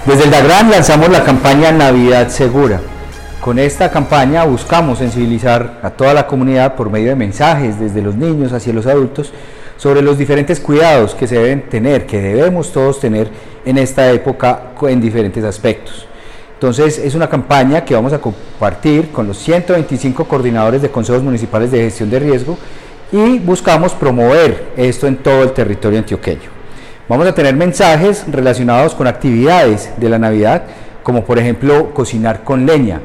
Desde 0.06 0.24
el 0.24 0.32
DAGRAN 0.32 0.72
lanzamos 0.72 1.10
la 1.10 1.24
campaña 1.24 1.72
Navidad 1.72 2.30
Segura. 2.30 2.82
Con 3.40 3.60
esta 3.60 3.92
campaña 3.92 4.44
buscamos 4.46 5.00
sensibilizar 5.00 5.80
a 5.84 5.90
toda 5.92 6.14
la 6.14 6.28
comunidad 6.28 6.76
por 6.76 6.90
medio 6.90 7.10
de 7.10 7.16
mensajes 7.16 7.80
desde 7.80 8.02
los 8.02 8.16
niños 8.16 8.54
hacia 8.54 8.74
los 8.74 8.86
adultos 8.86 9.32
sobre 9.78 10.02
los 10.02 10.18
diferentes 10.18 10.60
cuidados 10.60 11.16
que 11.16 11.28
se 11.28 11.40
deben 11.40 11.70
tener, 11.70 12.06
que 12.06 12.22
debemos 12.22 12.72
todos 12.72 13.00
tener 13.00 13.30
en 13.66 13.78
esta 13.78 14.12
época 14.12 14.74
en 14.84 15.02
diferentes 15.02 15.44
aspectos. 15.44 16.06
Entonces 16.54 17.00
es 17.00 17.16
una 17.16 17.28
campaña 17.28 17.84
que 17.84 17.96
vamos 17.96 18.14
a 18.14 18.20
compartir 18.20 19.12
con 19.12 19.26
los 19.26 19.40
125 19.40 20.26
coordinadores 20.26 20.84
de 20.84 20.92
consejos 20.92 21.24
municipales 21.24 21.72
de 21.72 21.80
gestión 21.80 22.12
de 22.12 22.20
riesgo 22.20 22.58
y 23.12 23.40
buscamos 23.40 23.94
promover 23.94 24.72
esto 24.78 25.08
en 25.08 25.18
todo 25.18 25.42
el 25.42 25.52
territorio 25.54 25.98
antioqueño. 25.98 26.61
Vamos 27.12 27.28
a 27.28 27.36
tener 27.36 27.58
mensajes 27.58 28.24
relacionados 28.32 28.96
con 28.96 29.06
actividades 29.06 29.92
de 29.98 30.08
la 30.08 30.18
Navidad, 30.18 30.64
como 31.04 31.26
por 31.26 31.38
ejemplo 31.40 31.94
cocinar 31.94 32.46
con 32.46 32.66
leña. 32.66 33.02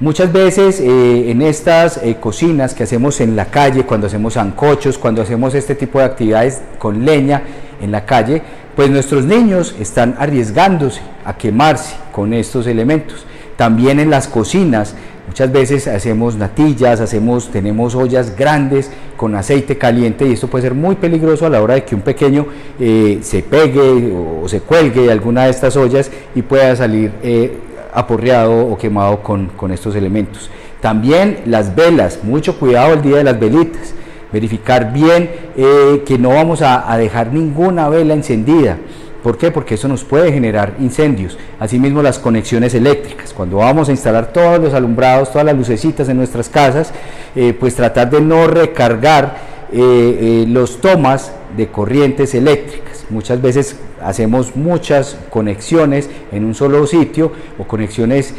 Muchas 0.00 0.32
veces 0.32 0.80
eh, 0.80 1.30
en 1.30 1.42
estas 1.42 1.98
eh, 1.98 2.16
cocinas 2.18 2.72
que 2.72 2.84
hacemos 2.84 3.20
en 3.20 3.36
la 3.36 3.44
calle, 3.50 3.84
cuando 3.84 4.06
hacemos 4.06 4.38
ancochos, 4.38 4.96
cuando 4.96 5.20
hacemos 5.20 5.54
este 5.54 5.74
tipo 5.74 5.98
de 5.98 6.06
actividades 6.06 6.62
con 6.78 7.04
leña 7.04 7.42
en 7.82 7.92
la 7.92 8.06
calle, 8.06 8.40
pues 8.74 8.88
nuestros 8.88 9.26
niños 9.26 9.76
están 9.78 10.16
arriesgándose 10.18 11.02
a 11.26 11.36
quemarse 11.36 11.96
con 12.12 12.32
estos 12.32 12.66
elementos. 12.66 13.26
También 13.58 14.00
en 14.00 14.08
las 14.08 14.26
cocinas 14.26 14.94
Muchas 15.26 15.52
veces 15.52 15.86
hacemos 15.86 16.36
natillas, 16.36 17.00
hacemos, 17.00 17.50
tenemos 17.50 17.94
ollas 17.94 18.36
grandes 18.36 18.90
con 19.16 19.34
aceite 19.34 19.78
caliente 19.78 20.26
y 20.26 20.32
esto 20.32 20.48
puede 20.48 20.62
ser 20.62 20.74
muy 20.74 20.96
peligroso 20.96 21.46
a 21.46 21.50
la 21.50 21.62
hora 21.62 21.74
de 21.74 21.84
que 21.84 21.94
un 21.94 22.00
pequeño 22.00 22.46
eh, 22.78 23.20
se 23.22 23.42
pegue 23.42 24.12
o, 24.12 24.48
se 24.48 24.60
cuelgue 24.60 25.02
de 25.02 25.12
alguna 25.12 25.44
de 25.44 25.50
estas 25.50 25.76
ollas 25.76 26.10
y 26.34 26.42
pueda 26.42 26.74
salir 26.74 27.12
eh, 27.22 27.58
aporreado 27.92 28.66
o 28.66 28.76
quemado 28.76 29.22
con, 29.22 29.50
estos 29.72 29.94
elementos. 29.94 30.50
También 30.80 31.40
las 31.46 31.74
velas, 31.74 32.20
mucho 32.22 32.58
cuidado 32.58 32.94
el 32.94 33.02
día 33.02 33.18
de 33.18 33.24
las 33.24 33.38
velitas, 33.38 33.94
verificar 34.32 34.92
bien 34.92 35.30
eh, 35.56 36.02
que 36.06 36.18
no 36.18 36.30
vamos 36.30 36.62
a 36.62 36.96
dejar 36.96 37.32
ninguna 37.32 37.88
vela 37.88 38.14
encendida. 38.14 38.78
¿Por 39.22 39.36
qué? 39.36 39.50
Porque 39.50 39.74
eso 39.74 39.86
nos 39.86 40.02
puede 40.02 40.32
generar 40.32 40.76
incendios. 40.80 41.36
Asimismo 41.58 42.02
las 42.02 42.18
conexiones 42.18 42.74
eléctricas. 42.74 43.34
Cuando 43.34 43.58
vamos 43.58 43.88
a 43.88 43.92
instalar 43.92 44.32
todos 44.32 44.58
los 44.58 44.72
alumbrados, 44.72 45.30
todas 45.30 45.44
las 45.44 45.56
lucecitas 45.56 46.08
en 46.08 46.16
nuestras 46.16 46.48
casas, 46.48 46.92
eh, 47.36 47.54
pues 47.58 47.74
tratar 47.74 48.08
de 48.10 48.20
no 48.20 48.46
recargar 48.46 49.36
eh, 49.72 49.78
eh, 49.78 50.44
los 50.48 50.80
tomas 50.80 51.32
de 51.54 51.68
corrientes 51.68 52.34
eléctricas. 52.34 53.04
Muchas 53.10 53.42
veces 53.42 53.76
hacemos 54.00 54.56
muchas 54.56 55.18
conexiones 55.28 56.08
en 56.32 56.44
un 56.44 56.54
solo 56.54 56.86
sitio 56.86 57.32
o 57.58 57.64
conexiones 57.64 58.34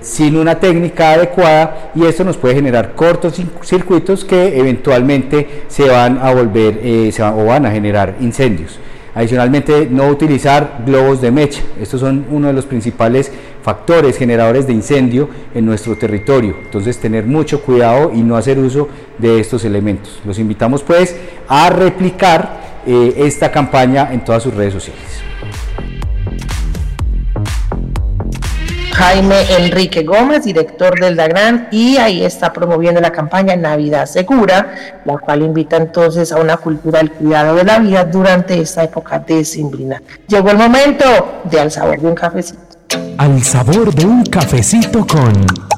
sin 0.00 0.36
una 0.36 0.58
técnica 0.58 1.12
adecuada 1.12 1.92
y 1.94 2.04
esto 2.04 2.24
nos 2.24 2.36
puede 2.36 2.56
generar 2.56 2.94
cortos 2.94 3.40
circuitos 3.62 4.24
que 4.24 4.58
eventualmente 4.58 5.62
se 5.68 5.88
van 5.88 6.18
a 6.18 6.34
volver 6.34 6.80
o 7.20 7.44
van 7.44 7.64
a 7.64 7.70
generar 7.70 8.16
incendios. 8.20 8.78
Adicionalmente, 9.14 9.88
no 9.90 10.08
utilizar 10.08 10.82
globos 10.86 11.20
de 11.20 11.30
mecha. 11.30 11.62
Estos 11.80 12.00
son 12.00 12.24
uno 12.30 12.46
de 12.46 12.54
los 12.54 12.64
principales 12.64 13.30
factores 13.62 14.16
generadores 14.16 14.66
de 14.66 14.72
incendio 14.72 15.28
en 15.54 15.66
nuestro 15.66 15.96
territorio. 15.96 16.56
Entonces, 16.64 16.98
tener 16.98 17.26
mucho 17.26 17.60
cuidado 17.62 18.10
y 18.14 18.22
no 18.22 18.36
hacer 18.36 18.58
uso 18.58 18.88
de 19.18 19.38
estos 19.38 19.64
elementos. 19.64 20.20
Los 20.24 20.38
invitamos 20.38 20.82
pues 20.82 21.16
a 21.46 21.68
replicar 21.70 22.60
eh, 22.86 23.14
esta 23.18 23.52
campaña 23.52 24.12
en 24.12 24.24
todas 24.24 24.42
sus 24.42 24.54
redes 24.54 24.72
sociales. 24.72 25.31
Jaime 28.92 29.36
Enrique 29.58 30.02
Gómez, 30.02 30.44
director 30.44 30.98
del 31.00 31.16
DAGRAN, 31.16 31.68
y 31.70 31.96
ahí 31.96 32.24
está 32.24 32.52
promoviendo 32.52 33.00
la 33.00 33.10
campaña 33.10 33.56
Navidad 33.56 34.06
Segura, 34.06 35.00
la 35.04 35.18
cual 35.18 35.42
invita 35.42 35.76
entonces 35.76 36.30
a 36.32 36.36
una 36.36 36.56
cultura 36.56 36.98
del 36.98 37.10
cuidado 37.10 37.56
de 37.56 37.64
la 37.64 37.78
vida 37.78 38.04
durante 38.04 38.60
esta 38.60 38.84
época 38.84 39.18
de 39.18 39.44
Simbrina. 39.44 40.02
Llegó 40.28 40.50
el 40.50 40.58
momento 40.58 41.40
de 41.44 41.60
al 41.60 41.70
sabor 41.70 42.00
de 42.00 42.06
un 42.06 42.14
cafecito. 42.14 42.60
Al 43.18 43.42
sabor 43.42 43.94
de 43.94 44.04
un 44.04 44.24
cafecito 44.24 45.06
con 45.06 45.71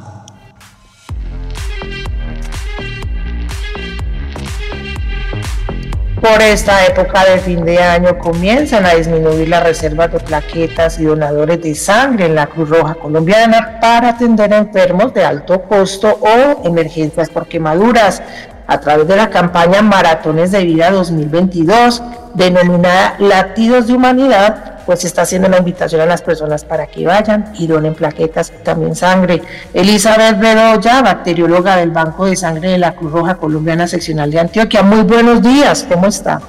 Por 6.24 6.40
esta 6.40 6.86
época 6.86 7.22
de 7.26 7.38
fin 7.38 7.66
de 7.66 7.78
año 7.78 8.16
comienzan 8.18 8.86
a 8.86 8.94
disminuir 8.94 9.46
las 9.46 9.62
reservas 9.62 10.10
de 10.10 10.20
plaquetas 10.20 10.98
y 10.98 11.04
donadores 11.04 11.60
de 11.60 11.74
sangre 11.74 12.24
en 12.24 12.34
la 12.34 12.46
Cruz 12.46 12.70
Roja 12.70 12.94
Colombiana 12.94 13.78
para 13.78 14.08
atender 14.08 14.54
a 14.54 14.56
enfermos 14.56 15.12
de 15.12 15.22
alto 15.22 15.60
costo 15.64 16.18
o 16.22 16.66
emergencias 16.66 17.28
por 17.28 17.46
quemaduras. 17.46 18.22
A 18.66 18.80
través 18.80 19.06
de 19.06 19.16
la 19.16 19.28
campaña 19.28 19.82
Maratones 19.82 20.50
de 20.52 20.64
Vida 20.64 20.90
2022, 20.92 22.02
denominada 22.32 23.16
Latidos 23.18 23.86
de 23.86 23.92
Humanidad, 23.92 24.73
pues 24.86 25.04
está 25.04 25.22
haciendo 25.22 25.48
la 25.48 25.58
invitación 25.58 26.00
a 26.00 26.06
las 26.06 26.22
personas 26.22 26.64
para 26.64 26.86
que 26.86 27.06
vayan 27.06 27.52
y 27.58 27.66
donen 27.66 27.94
plaquetas 27.94 28.52
también 28.62 28.94
sangre. 28.94 29.42
Elizabeth 29.72 30.38
Bedoya, 30.38 31.02
bacterióloga 31.02 31.76
del 31.76 31.90
Banco 31.90 32.26
de 32.26 32.36
Sangre 32.36 32.70
de 32.70 32.78
la 32.78 32.94
Cruz 32.94 33.12
Roja 33.12 33.36
Colombiana 33.36 33.86
Seccional 33.86 34.30
de 34.30 34.40
Antioquia. 34.40 34.82
Muy 34.82 35.02
buenos 35.02 35.42
días, 35.42 35.86
¿cómo 35.88 36.06
está? 36.06 36.40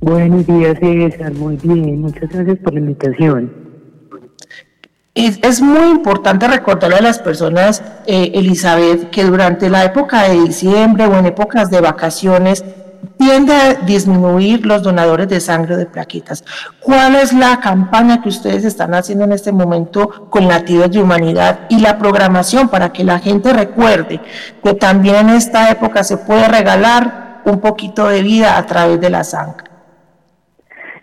Buenos 0.00 0.46
días, 0.46 0.76
César, 0.78 1.32
muy 1.32 1.56
bien, 1.56 2.00
muchas 2.00 2.28
gracias 2.28 2.58
por 2.58 2.72
la 2.72 2.80
invitación. 2.80 3.68
Es, 5.18 5.60
muy 5.60 5.90
importante 5.90 6.46
recordarle 6.46 6.98
a 6.98 7.02
las 7.02 7.18
personas, 7.18 7.82
eh, 8.06 8.30
Elizabeth, 8.34 9.10
que 9.10 9.24
durante 9.24 9.68
la 9.68 9.84
época 9.84 10.22
de 10.28 10.40
diciembre 10.42 11.06
o 11.06 11.18
en 11.18 11.26
épocas 11.26 11.72
de 11.72 11.80
vacaciones 11.80 12.64
tiende 13.16 13.52
a 13.52 13.74
disminuir 13.74 14.64
los 14.64 14.82
donadores 14.82 15.28
de 15.28 15.40
sangre 15.40 15.76
de 15.76 15.86
plaquetas. 15.86 16.44
¿Cuál 16.80 17.16
es 17.16 17.32
la 17.32 17.60
campaña 17.60 18.22
que 18.22 18.28
ustedes 18.28 18.64
están 18.64 18.94
haciendo 18.94 19.24
en 19.24 19.32
este 19.32 19.52
momento 19.52 20.28
con 20.30 20.48
Latidos 20.48 20.90
de 20.90 21.02
Humanidad 21.02 21.60
y 21.68 21.80
la 21.80 21.98
programación 21.98 22.68
para 22.68 22.92
que 22.92 23.04
la 23.04 23.18
gente 23.18 23.52
recuerde 23.52 24.20
que 24.62 24.74
también 24.74 25.16
en 25.16 25.30
esta 25.30 25.70
época 25.70 26.04
se 26.04 26.16
puede 26.18 26.48
regalar 26.48 27.42
un 27.44 27.60
poquito 27.60 28.08
de 28.08 28.22
vida 28.22 28.56
a 28.56 28.66
través 28.66 29.00
de 29.00 29.10
la 29.10 29.24
sangre? 29.24 29.66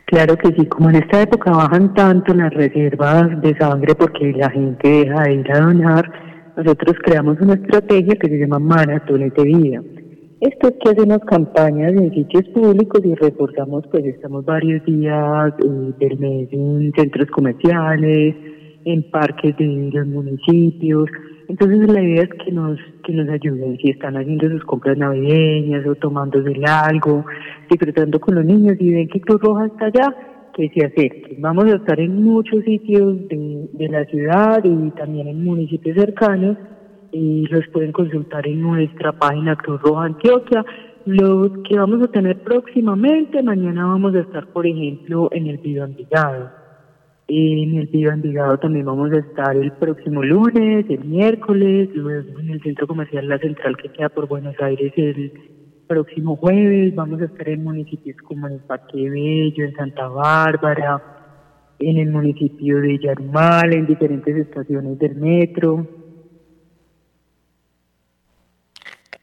Claro 0.05 0.37
que 0.37 0.49
sí, 0.49 0.67
como 0.67 0.89
en 0.91 0.97
esta 0.97 1.21
época 1.21 1.51
bajan 1.51 1.93
tanto 1.95 2.33
las 2.33 2.53
reservas 2.53 3.41
de 3.41 3.57
sangre 3.57 3.95
porque 3.95 4.33
la 4.33 4.51
gente 4.51 4.87
deja 4.87 5.23
de 5.23 5.33
ir 5.33 5.51
a 5.51 5.59
donar, 5.59 6.11
nosotros 6.55 6.95
creamos 7.03 7.41
una 7.41 7.55
estrategia 7.55 8.15
que 8.15 8.29
se 8.29 8.37
llama 8.37 8.59
Maratones 8.59 9.33
de 9.33 9.43
Vida 9.43 9.81
esto 10.41 10.67
es 10.67 10.73
que 10.83 10.89
hacemos 10.89 11.19
campañas 11.19 11.93
en 11.93 12.13
sitios 12.13 12.43
públicos 12.49 13.01
y 13.05 13.15
reforzamos, 13.15 13.85
pues 13.89 14.05
estamos 14.05 14.43
varios 14.43 14.83
días 14.85 15.53
eh, 15.59 15.93
del 15.97 16.19
mes 16.19 16.49
en 16.51 16.91
centros 16.93 17.29
comerciales, 17.31 18.35
en 18.83 19.09
parques 19.11 19.55
de 19.57 19.89
los 19.93 20.07
municipios. 20.07 21.09
Entonces 21.47 21.89
la 21.89 22.01
idea 22.01 22.23
es 22.23 22.29
que 22.43 22.51
nos, 22.51 22.77
que 23.05 23.13
nos 23.13 23.29
ayuden, 23.29 23.77
si 23.77 23.91
están 23.91 24.17
haciendo 24.17 24.49
sus 24.49 24.63
compras 24.65 24.97
navideñas 24.97 25.87
o 25.87 25.95
tomándose 25.95 26.53
algo, 26.65 27.25
disfrutando 27.69 28.19
con 28.19 28.35
los 28.35 28.45
niños 28.45 28.75
y 28.79 28.93
ven 28.93 29.07
que 29.07 29.21
Cruz 29.21 29.39
Roja 29.41 29.67
está 29.67 29.85
allá, 29.85 30.15
que 30.53 30.69
se 30.69 30.85
acerquen. 30.85 31.41
Vamos 31.41 31.65
a 31.65 31.77
estar 31.77 31.99
en 31.99 32.23
muchos 32.23 32.61
sitios 32.65 33.27
de, 33.29 33.69
de 33.71 33.87
la 33.87 34.03
ciudad 34.05 34.61
y 34.65 34.89
también 34.91 35.27
en 35.27 35.45
municipios 35.45 35.95
cercanos 35.95 36.57
y 37.15 37.47
los 37.47 37.65
pueden 37.69 37.93
consultar 37.93 38.45
en 38.45 38.61
nuestra 38.61 39.13
página 39.13 39.55
Cruz 39.55 39.81
Roja 39.81 40.03
Antioquia. 40.03 40.65
Lo 41.05 41.63
que 41.63 41.77
vamos 41.77 42.03
a 42.03 42.11
tener 42.11 42.43
próximamente, 42.43 43.41
mañana 43.41 43.85
vamos 43.85 44.13
a 44.15 44.19
estar, 44.19 44.47
por 44.47 44.67
ejemplo, 44.67 45.29
en 45.31 45.47
el 45.47 45.57
Vivo 45.59 45.85
Envigado. 45.85 46.49
En 47.29 47.77
el 47.77 47.87
Vivo 47.87 48.11
Envigado 48.11 48.57
también 48.57 48.85
vamos 48.85 49.13
a 49.13 49.19
estar 49.19 49.55
el 49.55 49.71
próximo 49.73 50.23
lunes, 50.23 50.87
el 50.89 51.05
miércoles, 51.05 51.89
luego 51.93 52.37
en 52.37 52.49
el 52.49 52.61
Centro 52.61 52.85
Comercial 52.85 53.29
La 53.29 53.39
Central 53.39 53.77
que 53.77 53.89
queda 53.89 54.09
por 54.09 54.27
Buenos 54.27 54.55
Aires 54.59 54.91
el, 54.97 55.31
próximo 55.87 56.35
jueves 56.35 56.95
vamos 56.95 57.21
a 57.21 57.25
estar 57.25 57.47
en 57.47 57.63
municipios 57.63 58.17
como 58.23 58.47
en 58.47 58.57
Parque 58.57 59.07
Bello, 59.07 59.65
en 59.65 59.75
Santa 59.75 60.07
Bárbara, 60.07 60.99
en 61.77 61.97
el 61.97 62.09
municipio 62.09 62.81
de 62.81 62.97
Yarumal, 62.97 63.71
en 63.71 63.85
diferentes 63.85 64.35
estaciones 64.35 64.97
del 64.97 65.15
metro. 65.15 66.04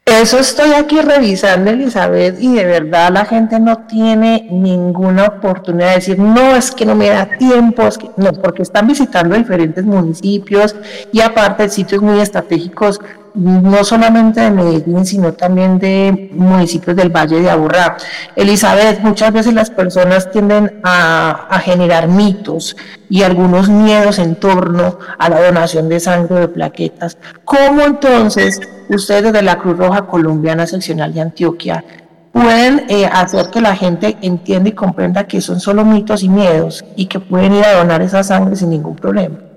Eso 0.05 0.37
estoy 0.37 0.73
aquí 0.73 0.99
revisando, 0.99 1.71
Elizabeth, 1.71 2.35
y 2.39 2.53
de 2.53 2.65
verdad 2.65 3.11
la 3.11 3.25
gente 3.25 3.59
no 3.59 3.85
tiene 3.87 4.47
ninguna 4.51 5.25
oportunidad 5.25 5.89
de 5.89 5.95
decir, 5.95 6.19
no, 6.19 6.55
es 6.55 6.71
que 6.71 6.85
no 6.85 6.93
me 6.93 7.09
da 7.09 7.25
tiempo, 7.37 7.83
es 7.83 7.97
que 7.97 8.09
no, 8.17 8.33
porque 8.33 8.63
están 8.63 8.87
visitando 8.87 9.35
diferentes 9.35 9.85
municipios 9.85 10.75
y 11.11 11.21
aparte 11.21 11.69
sitios 11.69 12.01
muy 12.01 12.19
estratégicos 12.19 12.99
no 13.35 13.83
solamente 13.83 14.41
de 14.41 14.51
Medellín, 14.51 15.05
sino 15.05 15.33
también 15.33 15.79
de 15.79 16.29
municipios 16.33 16.95
del 16.95 17.09
Valle 17.09 17.41
de 17.41 17.49
Aburrá. 17.49 17.97
Elizabeth, 18.35 18.99
muchas 19.01 19.33
veces 19.33 19.53
las 19.53 19.69
personas 19.69 20.29
tienden 20.31 20.79
a, 20.83 21.59
generar 21.63 22.07
mitos 22.07 22.75
y 23.09 23.23
algunos 23.23 23.69
miedos 23.69 24.19
en 24.19 24.35
torno 24.35 24.99
a 25.17 25.29
la 25.29 25.41
donación 25.41 25.87
de 25.89 25.99
sangre 25.99 26.41
de 26.41 26.47
plaquetas. 26.47 27.17
¿Cómo 27.45 27.81
entonces 27.81 28.59
ustedes 28.89 29.31
de 29.31 29.41
la 29.41 29.57
Cruz 29.57 29.77
Roja 29.77 30.05
Colombiana 30.05 30.67
Seccional 30.67 31.13
de 31.13 31.21
Antioquia 31.21 31.83
pueden 32.31 32.85
eh, 32.89 33.05
hacer 33.05 33.49
que 33.49 33.61
la 33.61 33.75
gente 33.75 34.17
entienda 34.21 34.69
y 34.69 34.73
comprenda 34.73 35.25
que 35.25 35.39
son 35.39 35.59
solo 35.59 35.85
mitos 35.85 36.23
y 36.23 36.29
miedos 36.29 36.83
y 36.95 37.05
que 37.05 37.19
pueden 37.19 37.53
ir 37.53 37.63
a 37.63 37.77
donar 37.77 38.01
esa 38.01 38.23
sangre 38.23 38.55
sin 38.55 38.71
ningún 38.71 38.95
problema? 38.95 39.52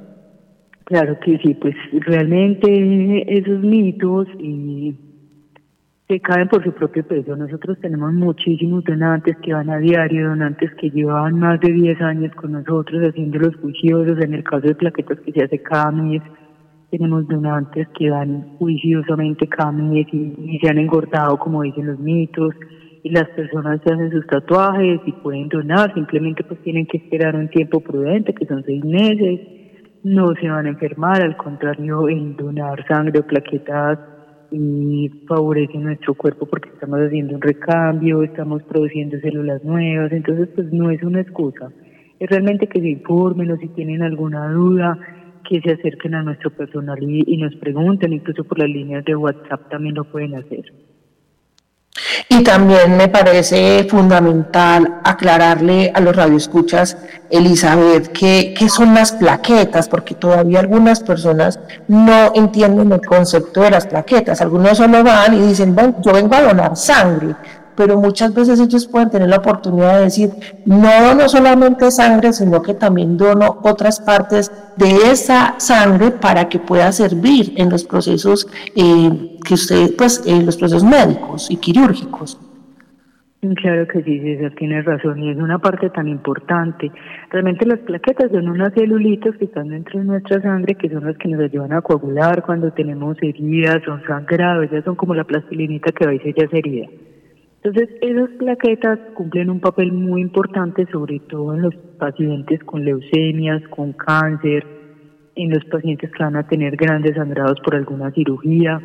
Claro 0.87 1.18
que 1.18 1.37
sí, 1.38 1.53
pues 1.55 1.75
realmente 2.07 2.68
esos 3.37 3.59
mitos 3.59 4.29
y 4.38 4.94
se 6.07 6.20
caen 6.20 6.46
por 6.46 6.62
su 6.62 6.72
propio 6.75 7.05
peso. 7.05 7.35
Nosotros 7.35 7.77
tenemos 7.81 8.12
muchísimos 8.12 8.85
donantes 8.85 9.37
que 9.38 9.53
van 9.53 9.68
a 9.68 9.79
diario, 9.79 10.29
donantes 10.29 10.72
que 10.77 10.90
llevan 10.90 11.40
más 11.40 11.59
de 11.59 11.72
10 11.72 12.01
años 12.03 12.33
con 12.37 12.53
nosotros 12.53 13.03
haciendo 13.03 13.40
los 13.40 13.57
juiciosos, 13.57 14.16
en 14.22 14.35
el 14.35 14.44
caso 14.44 14.68
de 14.68 14.77
plaquetas 14.77 15.18
que 15.22 15.33
se 15.33 15.42
hace 15.42 15.61
cada 15.61 15.90
mes. 15.90 16.22
Tenemos 16.92 17.27
donantes 17.27 17.88
que 17.99 18.09
dan 18.09 18.57
juiciosamente 18.59 19.49
cada 19.49 19.72
mes 19.72 20.07
y, 20.12 20.57
se 20.62 20.68
han 20.68 20.79
engordado, 20.79 21.37
como 21.37 21.62
dicen 21.62 21.88
los 21.88 21.99
mitos, 21.99 22.55
y 23.03 23.11
las 23.11 23.29
personas 23.31 23.81
se 23.85 23.92
hacen 23.92 24.12
sus 24.12 24.25
tatuajes 24.29 25.01
y 25.05 25.11
pueden 25.11 25.49
donar, 25.49 25.92
simplemente 25.94 26.44
pues 26.44 26.61
tienen 26.61 26.87
que 26.87 26.99
esperar 26.99 27.35
un 27.35 27.49
tiempo 27.49 27.81
prudente, 27.81 28.33
que 28.33 28.46
son 28.46 28.62
seis 28.62 28.85
meses 28.85 29.56
no 30.07 30.35
se 30.40 30.49
van 30.49 30.66
a 30.66 30.69
enfermar, 30.69 31.21
al 31.21 31.37
contrario, 31.37 32.09
el 32.09 32.37
donar 32.37 32.87
sangre 32.87 33.19
o 33.19 33.27
plaquetas 33.27 33.99
y 34.53 35.11
favorece 35.27 35.77
nuestro 35.79 36.14
cuerpo 36.14 36.47
porque 36.47 36.69
estamos 36.69 37.01
haciendo 37.01 37.35
un 37.35 37.40
recambio, 37.40 38.23
estamos 38.23 38.62
produciendo 38.62 39.19
células 39.19 39.64
nuevas, 39.64 40.12
entonces 40.12 40.49
pues 40.55 40.73
no 40.73 40.92
es 40.92 41.03
una 41.03 41.23
excusa. 41.23 41.73
Es 42.21 42.31
realmente 42.31 42.69
que 42.69 42.81
se 42.81 42.88
informen 42.88 43.51
o 43.51 43.57
si 43.57 43.66
tienen 43.71 44.03
alguna 44.03 44.49
duda, 44.53 44.97
que 45.49 45.61
se 45.61 45.73
acerquen 45.73 46.14
a 46.14 46.23
nuestro 46.23 46.51
personal 46.51 46.99
y, 47.03 47.25
y 47.27 47.37
nos 47.38 47.57
pregunten, 47.57 48.12
incluso 48.12 48.45
por 48.45 48.61
las 48.61 48.69
líneas 48.69 49.05
de 49.05 49.16
WhatsApp 49.16 49.69
también 49.71 49.97
lo 49.97 50.05
pueden 50.05 50.37
hacer. 50.37 50.73
Y 52.29 52.43
también 52.43 52.97
me 52.97 53.09
parece 53.09 53.87
fundamental 53.89 55.01
aclararle 55.05 55.93
a 55.95 56.01
los 56.01 56.15
radioescuchas, 56.15 56.97
Elizabeth, 57.31 58.13
qué, 58.13 58.55
qué 58.57 58.69
son 58.69 58.95
las 58.95 59.13
plaquetas, 59.13 59.89
porque 59.89 60.15
todavía 60.15 60.61
algunas 60.61 61.01
personas 61.01 61.59
no 61.89 62.33
entienden 62.35 62.93
el 62.93 63.01
concepto 63.01 63.63
de 63.63 63.71
las 63.71 63.87
plaquetas. 63.87 64.41
Algunos 64.41 64.79
solo 64.79 65.03
van 65.03 65.35
y 65.35 65.49
dicen, 65.49 65.75
bueno, 65.75 65.97
yo 66.05 66.13
vengo 66.13 66.35
a 66.35 66.43
donar 66.43 66.77
sangre, 66.77 67.35
pero 67.77 68.01
muchas 68.01 68.35
veces 68.35 68.59
ellos 68.61 68.87
pueden 68.87 69.11
tener 69.11 69.29
la 69.29 69.37
oportunidad 69.37 69.99
de 69.99 70.05
decir, 70.05 70.31
no 70.65 71.15
no 71.15 71.29
solamente 71.29 71.91
sangre, 71.91 72.33
sino 72.33 72.62
que 72.62 72.75
también 72.75 73.17
dono 73.17 73.59
otras 73.62 74.01
partes 74.01 74.51
de 74.77 75.11
esa 75.11 75.55
sangre 75.59 76.11
para 76.11 76.49
que 76.49 76.59
pueda 76.59 76.91
servir 76.93 77.53
en 77.57 77.71
los 77.71 77.85
procesos 77.85 78.47
eh, 78.75 79.39
que 79.45 79.55
usted, 79.55 79.95
pues, 79.97 80.23
en 80.27 80.47
los 80.47 80.57
procesos 80.57 80.85
médicos 80.85 81.51
y 81.51 81.57
quirúrgicos. 81.57 82.39
Claro 83.55 83.87
que 83.87 84.03
sí, 84.03 84.19
César, 84.19 84.53
tienes 84.57 84.85
razón, 84.85 85.23
y 85.23 85.31
es 85.31 85.37
una 85.37 85.59
parte 85.59 85.91
tan 85.91 86.09
importante. 86.09 86.91
Realmente 87.31 87.67
las 87.67 87.79
plaquetas 87.81 88.31
son 88.33 88.49
unas 88.49 88.73
celulitas 88.75 89.37
que 89.37 89.45
están 89.45 89.69
dentro 89.69 90.01
de 90.01 90.07
nuestra 90.07 90.41
sangre, 90.41 90.75
que 90.75 90.89
son 90.89 91.05
las 91.05 91.17
que 91.17 91.29
nos 91.29 91.41
ayudan 91.41 91.73
a 91.73 91.83
coagular 91.83 92.43
cuando 92.43 92.73
tenemos 92.73 93.17
heridas, 93.23 93.83
son 93.85 94.03
sangrados, 94.05 94.65
ellas 94.65 94.85
son 94.85 94.97
como 94.97 95.15
la 95.15 95.25
plastilinita 95.25 95.93
que 95.93 96.07
va 96.07 96.15
y 96.15 96.19
sella 96.21 96.45
esa 96.45 96.57
herida. 96.57 96.89
Entonces, 97.66 97.96
esas 98.00 98.31
plaquetas 98.38 98.96
cumplen 99.14 99.50
un 99.50 99.59
papel 99.59 99.90
muy 99.90 100.20
importante, 100.20 100.87
sobre 100.92 101.18
todo 101.18 101.52
en 101.52 101.62
los 101.62 101.74
pacientes 101.98 102.62
con 102.62 102.85
leucemias, 102.85 103.61
con 103.70 103.92
cáncer, 103.92 104.64
en 105.35 105.50
los 105.50 105.64
pacientes 105.64 106.12
que 106.12 106.22
van 106.22 106.37
a 106.37 106.46
tener 106.46 106.76
grandes 106.76 107.16
sangrados 107.16 107.59
por 107.64 107.74
alguna 107.74 108.12
cirugía. 108.12 108.81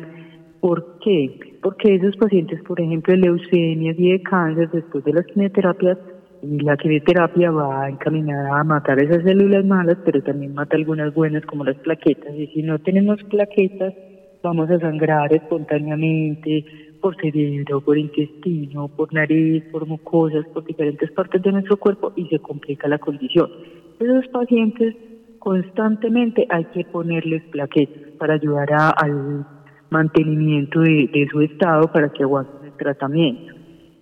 ¿Por 0.58 0.98
qué? 0.98 1.38
Porque 1.62 1.94
esos 1.94 2.16
pacientes, 2.16 2.60
por 2.64 2.80
ejemplo, 2.80 3.14
de 3.14 3.20
leucemias 3.20 3.96
y 4.00 4.10
de 4.10 4.22
cáncer, 4.22 4.68
después 4.72 5.04
de 5.04 5.12
las 5.12 5.26
quimioterapias, 5.26 5.98
la 6.42 6.76
quimioterapia 6.76 7.52
va 7.52 7.88
encaminada 7.88 8.58
a 8.58 8.64
matar 8.64 9.00
esas 9.00 9.22
células 9.22 9.64
malas, 9.64 9.98
pero 10.04 10.24
también 10.24 10.54
mata 10.54 10.74
algunas 10.76 11.14
buenas 11.14 11.46
como 11.46 11.62
las 11.62 11.76
plaquetas. 11.76 12.34
Y 12.34 12.48
si 12.48 12.64
no 12.64 12.80
tenemos 12.80 13.22
plaquetas, 13.30 13.94
vamos 14.42 14.68
a 14.70 14.80
sangrar 14.80 15.32
espontáneamente 15.32 16.64
por 17.02 17.16
cerebro, 17.16 17.80
por 17.80 17.98
intestino, 17.98 18.88
por 18.88 19.12
nariz, 19.12 19.64
por 19.72 19.86
mucosas, 19.86 20.46
por 20.54 20.64
diferentes 20.64 21.10
partes 21.10 21.42
de 21.42 21.52
nuestro 21.52 21.76
cuerpo 21.76 22.12
y 22.16 22.26
se 22.28 22.38
complica 22.38 22.88
la 22.88 22.98
condición. 22.98 23.50
Esos 23.98 24.28
pacientes 24.28 24.94
constantemente 25.40 26.46
hay 26.48 26.64
que 26.66 26.84
ponerles 26.84 27.42
plaquetas 27.50 28.12
para 28.18 28.34
ayudar 28.34 28.68
al 28.72 29.44
mantenimiento 29.90 30.80
de, 30.80 31.10
de, 31.12 31.28
su 31.30 31.40
estado 31.40 31.92
para 31.92 32.10
que 32.10 32.22
aguanten 32.22 32.64
el 32.64 32.76
tratamiento. 32.76 33.52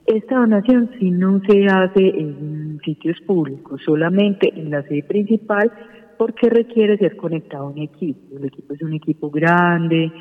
Esta 0.07 0.37
donación 0.37 0.91
si 0.99 1.11
no 1.11 1.41
se 1.49 1.65
hace 1.67 2.07
en 2.07 2.79
sitios 2.85 3.19
públicos, 3.27 3.81
solamente 3.85 4.53
en 4.55 4.71
la 4.71 4.83
sede 4.83 5.03
principal, 5.05 5.73
porque 6.19 6.51
requiere 6.51 6.99
ser 6.99 7.17
conectado 7.17 7.65
a 7.65 7.71
un 7.71 7.79
equipo. 7.79 8.37
El 8.37 8.45
equipo 8.45 8.75
es 8.75 8.83
un 8.83 8.93
equipo 8.93 9.31
grande, 9.31 10.13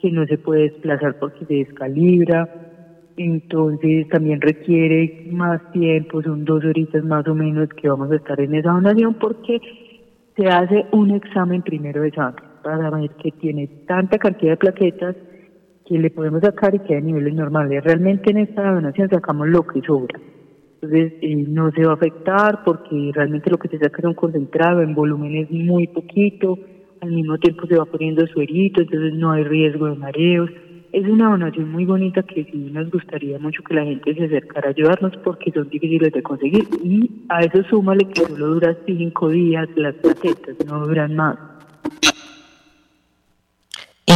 que 0.00 0.10
no 0.10 0.26
se 0.26 0.38
puede 0.38 0.70
desplazar 0.70 1.18
porque 1.18 1.44
se 1.46 1.54
descalibra, 1.54 2.48
entonces 3.16 4.08
también 4.08 4.40
requiere 4.40 5.28
más 5.30 5.70
tiempo, 5.72 6.22
son 6.22 6.44
dos 6.44 6.64
horitas 6.64 7.02
más 7.04 7.26
o 7.26 7.34
menos 7.34 7.68
que 7.70 7.88
vamos 7.88 8.10
a 8.10 8.16
estar 8.16 8.38
en 8.40 8.54
esa 8.54 8.72
donación 8.72 9.14
porque 9.14 9.60
se 10.36 10.46
hace 10.46 10.86
un 10.92 11.12
examen 11.12 11.62
primero 11.62 12.02
de 12.02 12.10
sangre 12.10 12.44
para 12.62 12.90
ver 12.90 13.10
que 13.22 13.30
tiene 13.32 13.68
tanta 13.86 14.18
cantidad 14.18 14.52
de 14.52 14.56
plaquetas 14.58 15.16
que 15.86 15.98
le 15.98 16.10
podemos 16.10 16.42
sacar 16.42 16.74
y 16.74 16.80
que 16.80 16.96
a 16.96 17.00
niveles 17.00 17.32
normales. 17.32 17.82
Realmente 17.84 18.32
en 18.32 18.38
esta 18.38 18.72
donación 18.72 19.08
sacamos 19.08 19.48
lo 19.48 19.62
que 19.66 19.80
sobra. 19.82 20.18
Entonces 20.74 21.14
eh, 21.22 21.44
no 21.48 21.70
se 21.70 21.84
va 21.84 21.92
a 21.92 21.94
afectar 21.94 22.64
porque 22.64 23.12
realmente 23.14 23.50
lo 23.50 23.56
que 23.56 23.68
se 23.68 23.78
saca 23.78 23.98
es 23.98 24.04
un 24.04 24.14
concentrado 24.14 24.82
en 24.82 24.94
volúmenes 24.94 25.50
muy 25.50 25.86
poquito 25.86 26.58
al 27.06 27.12
mismo 27.12 27.38
tiempo 27.38 27.66
se 27.66 27.76
va 27.76 27.84
poniendo 27.84 28.26
suerito, 28.26 28.80
entonces 28.82 29.14
no 29.14 29.32
hay 29.32 29.44
riesgo 29.44 29.86
de 29.86 29.96
mareos. 29.96 30.50
Es 30.92 31.06
una 31.06 31.30
donación 31.30 31.70
muy 31.70 31.84
bonita 31.84 32.22
que 32.22 32.44
sí 32.44 32.70
nos 32.72 32.90
gustaría 32.90 33.38
mucho 33.38 33.62
que 33.62 33.74
la 33.74 33.84
gente 33.84 34.14
se 34.14 34.24
acercara 34.24 34.68
a 34.68 34.70
ayudarnos 34.70 35.12
porque 35.24 35.50
son 35.52 35.68
difíciles 35.68 36.12
de 36.12 36.22
conseguir. 36.22 36.64
Y 36.82 37.10
a 37.28 37.40
eso 37.40 37.62
súmale 37.68 38.06
que 38.08 38.22
solo 38.22 38.48
dura 38.48 38.76
cinco 38.86 39.28
días 39.28 39.68
las 39.76 39.94
plaquetas, 39.96 40.56
no 40.66 40.86
duran 40.86 41.14
más 41.16 41.36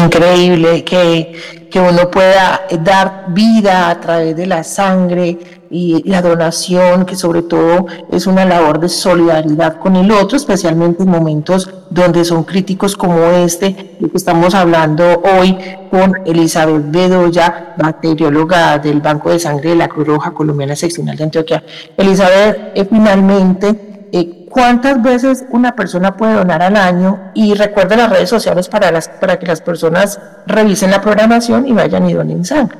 increíble 0.05 0.85
que, 0.85 1.33
que, 1.71 1.81
uno 1.81 2.11
pueda 2.11 2.63
dar 2.83 3.27
vida 3.29 3.91
a 3.91 4.01
través 4.01 4.37
de 4.37 4.47
la 4.47 4.65
sangre 4.65 5.39
y 5.71 6.03
la 6.09 6.21
donación, 6.21 7.05
que 7.05 7.15
sobre 7.15 7.43
todo 7.43 7.87
es 8.11 8.27
una 8.27 8.45
labor 8.45 8.81
de 8.81 8.89
solidaridad 8.89 9.77
con 9.77 9.95
el 9.95 10.11
otro, 10.11 10.37
especialmente 10.37 11.05
en 11.05 11.11
momentos 11.11 11.71
donde 11.91 12.25
son 12.25 12.43
críticos 12.43 12.97
como 12.97 13.23
este, 13.31 13.75
que 13.75 14.11
estamos 14.15 14.55
hablando 14.55 15.23
hoy 15.23 15.57
con 15.91 16.13
Elizabeth 16.27 16.91
Bedoya, 16.91 17.75
bacterióloga 17.79 18.79
del 18.79 19.01
Banco 19.01 19.31
de 19.31 19.39
Sangre 19.39 19.71
de 19.71 19.77
la 19.77 19.89
Cruz 19.89 20.09
Roja 20.09 20.33
Colombiana 20.33 20.75
Seccional 20.75 21.17
de 21.17 21.25
Antioquia. 21.25 21.63
Elizabeth, 21.97 22.73
eh, 22.75 22.87
finalmente, 22.91 24.09
eh, 24.13 24.40
cuántas 24.51 25.03
veces 25.03 25.47
una 25.51 25.73
persona 25.75 26.17
puede 26.17 26.35
donar 26.35 26.61
al 26.61 26.77
año 26.77 27.19
y 27.35 27.55
recuerden 27.55 27.99
las 27.99 28.11
redes 28.11 28.29
sociales 28.29 28.69
para, 28.69 28.91
las, 28.91 29.09
para 29.09 29.39
que 29.39 29.47
las 29.47 29.63
personas 29.63 30.21
revisen 30.47 30.91
la 30.91 31.01
programación 31.01 31.67
y 31.67 31.73
vayan 31.73 32.11
y 32.11 32.13
donen 32.13 32.45
sangre. 32.45 32.77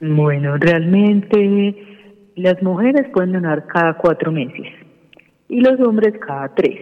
Bueno, 0.00 0.56
realmente 0.58 1.74
las 2.36 2.62
mujeres 2.62 3.08
pueden 3.12 3.32
donar 3.32 3.66
cada 3.66 3.94
cuatro 3.94 4.30
meses 4.30 4.66
y 5.48 5.60
los 5.60 5.80
hombres 5.80 6.14
cada 6.24 6.54
tres. 6.54 6.78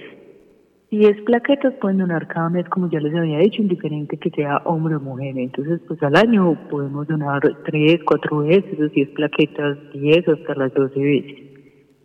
Si 0.90 1.04
es 1.04 1.20
plaquetas, 1.22 1.74
pueden 1.80 1.98
donar 1.98 2.28
cada 2.28 2.48
mes, 2.48 2.68
como 2.68 2.88
ya 2.88 3.00
les 3.00 3.14
había 3.14 3.38
dicho, 3.38 3.60
indiferente 3.60 4.18
que 4.18 4.30
sea 4.30 4.58
hombre 4.58 4.96
o 4.96 5.00
mujer. 5.00 5.36
Entonces, 5.36 5.80
pues 5.88 6.00
al 6.02 6.14
año 6.14 6.56
podemos 6.70 7.08
donar 7.08 7.40
tres, 7.64 7.98
cuatro 8.04 8.38
veces, 8.38 8.78
o 8.78 8.88
si 8.90 9.02
es 9.02 9.08
plaquetas, 9.08 9.78
diez 9.92 10.28
hasta 10.28 10.54
las 10.54 10.72
doce 10.74 11.00
veces. 11.00 11.55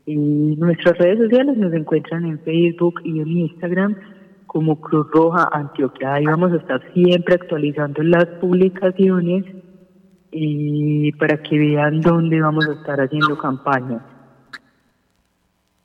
Y 0.06 0.16
nuestras 0.16 0.98
redes 0.98 1.20
sociales 1.20 1.58
nos 1.58 1.74
encuentran 1.74 2.26
en 2.26 2.40
Facebook 2.40 3.02
y 3.04 3.20
en 3.20 3.28
Instagram 3.28 3.96
como 4.48 4.80
Cruz 4.82 5.08
Roja 5.14 5.48
Antioquia. 5.52 6.16
Ahí 6.16 6.26
vamos 6.26 6.52
a 6.52 6.58
estar 6.58 6.82
siempre 6.94 7.36
actualizando 7.36 8.04
las 8.04 8.26
publicaciones 8.42 9.46
y 10.32 11.12
para 11.14 11.38
que 11.38 11.58
vean 11.58 12.02
dónde 12.02 12.42
vamos 12.42 12.68
a 12.68 12.74
estar 12.74 13.00
haciendo 13.00 13.38
campañas. 13.38 14.02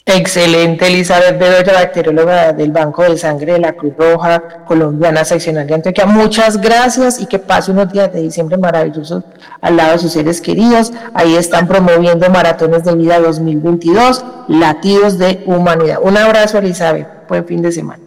Excelente, 0.09 0.87
Elizabeth 0.87 1.37
Bedoya, 1.37 1.73
bacterióloga 1.73 2.53
del 2.53 2.71
Banco 2.71 3.03
de 3.03 3.19
Sangre 3.19 3.55
de 3.55 3.59
la 3.59 3.73
Cruz 3.73 3.93
Roja 3.99 4.65
Colombiana 4.65 5.25
Seccional 5.25 5.67
de 5.67 5.75
Antioquia. 5.75 6.07
Muchas 6.07 6.61
gracias 6.61 7.21
y 7.21 7.27
que 7.27 7.41
pase 7.41 7.73
unos 7.73 7.93
días 7.93 8.13
de 8.13 8.23
diciembre 8.23 8.57
maravillosos 8.57 9.25
al 9.61 9.77
lado 9.77 9.95
de 9.95 9.99
sus 9.99 10.13
seres 10.13 10.41
queridos. 10.41 10.93
Ahí 11.13 11.35
están 11.35 11.67
promoviendo 11.67 12.31
Maratones 12.31 12.85
de 12.85 12.95
Vida 12.95 13.19
2022, 13.19 14.25
Latidos 14.47 15.19
de 15.19 15.43
Humanidad. 15.45 15.99
Un 16.01 16.17
abrazo, 16.17 16.59
Elizabeth. 16.59 17.09
Buen 17.29 17.45
fin 17.45 17.63
de 17.63 17.73
semana. 17.73 18.05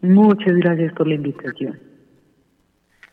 Muchas 0.00 0.56
gracias 0.56 0.92
por 0.92 1.06
la 1.06 1.14
invitación. 1.14 1.78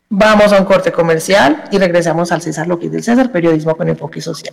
Vamos 0.08 0.52
a 0.52 0.58
un 0.58 0.64
corte 0.64 0.90
comercial 0.90 1.62
y 1.70 1.78
regresamos 1.78 2.32
al 2.32 2.42
César, 2.42 2.66
lo 2.66 2.76
que 2.76 2.86
es 2.86 2.92
del 2.92 3.04
César, 3.04 3.30
periodismo 3.30 3.76
con 3.76 3.88
enfoque 3.88 4.20
social. 4.20 4.52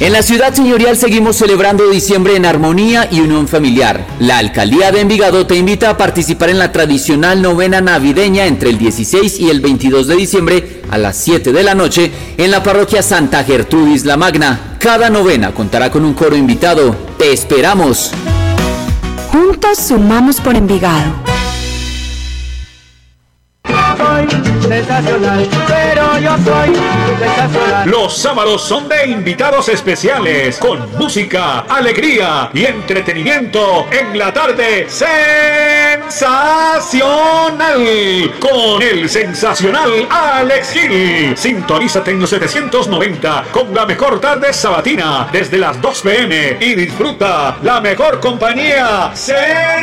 En 0.00 0.12
la 0.12 0.22
ciudad 0.22 0.52
señorial 0.52 0.96
seguimos 0.96 1.36
celebrando 1.36 1.88
diciembre 1.88 2.34
en 2.34 2.44
armonía 2.44 3.08
y 3.12 3.20
unión 3.20 3.46
familiar. 3.46 4.04
La 4.18 4.38
alcaldía 4.38 4.90
de 4.90 5.00
Envigado 5.00 5.46
te 5.46 5.54
invita 5.54 5.88
a 5.88 5.96
participar 5.96 6.50
en 6.50 6.58
la 6.58 6.72
tradicional 6.72 7.40
novena 7.40 7.80
navideña 7.80 8.46
entre 8.46 8.70
el 8.70 8.78
16 8.78 9.38
y 9.38 9.50
el 9.50 9.60
22 9.60 10.08
de 10.08 10.16
diciembre 10.16 10.82
a 10.90 10.98
las 10.98 11.16
7 11.18 11.52
de 11.52 11.62
la 11.62 11.76
noche 11.76 12.10
en 12.36 12.50
la 12.50 12.62
parroquia 12.62 13.02
Santa 13.02 13.44
Gertrudis 13.44 14.04
La 14.04 14.16
Magna. 14.16 14.76
Cada 14.80 15.10
novena 15.10 15.54
contará 15.54 15.92
con 15.92 16.04
un 16.04 16.14
coro 16.14 16.36
invitado. 16.36 16.96
Te 17.16 17.32
esperamos. 17.32 18.10
Juntos 19.30 19.78
sumamos 19.78 20.40
por 20.40 20.56
Envigado. 20.56 21.23
Los 27.86 28.16
sábados 28.16 28.62
son 28.62 28.88
de 28.88 29.06
invitados 29.06 29.68
especiales, 29.68 30.58
con 30.58 30.90
música, 30.96 31.60
alegría 31.60 32.50
y 32.52 32.64
entretenimiento 32.64 33.86
en 33.90 34.18
la 34.18 34.32
tarde 34.32 34.86
sensacional, 34.88 36.00
con 38.40 38.82
el 38.82 39.08
sensacional 39.08 40.06
Alex 40.10 40.72
Gil. 40.72 41.36
Sintonízate 41.36 42.10
en 42.12 42.20
los 42.20 42.30
790 42.30 43.44
con 43.52 43.74
la 43.74 43.86
mejor 43.86 44.20
tarde 44.20 44.52
sabatina 44.52 45.28
desde 45.30 45.58
las 45.58 45.80
2 45.80 46.00
pm 46.02 46.56
y 46.60 46.74
disfruta 46.74 47.58
la 47.62 47.80
mejor 47.80 48.20
compañía 48.20 49.10
sensacional 49.14 49.74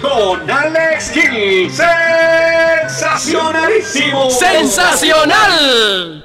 con 0.00 0.50
Alex 0.50 1.10
Gil. 1.12 1.61
¡Sensacionalísimo! 1.70 4.30
¡Sensacional! 4.30 6.24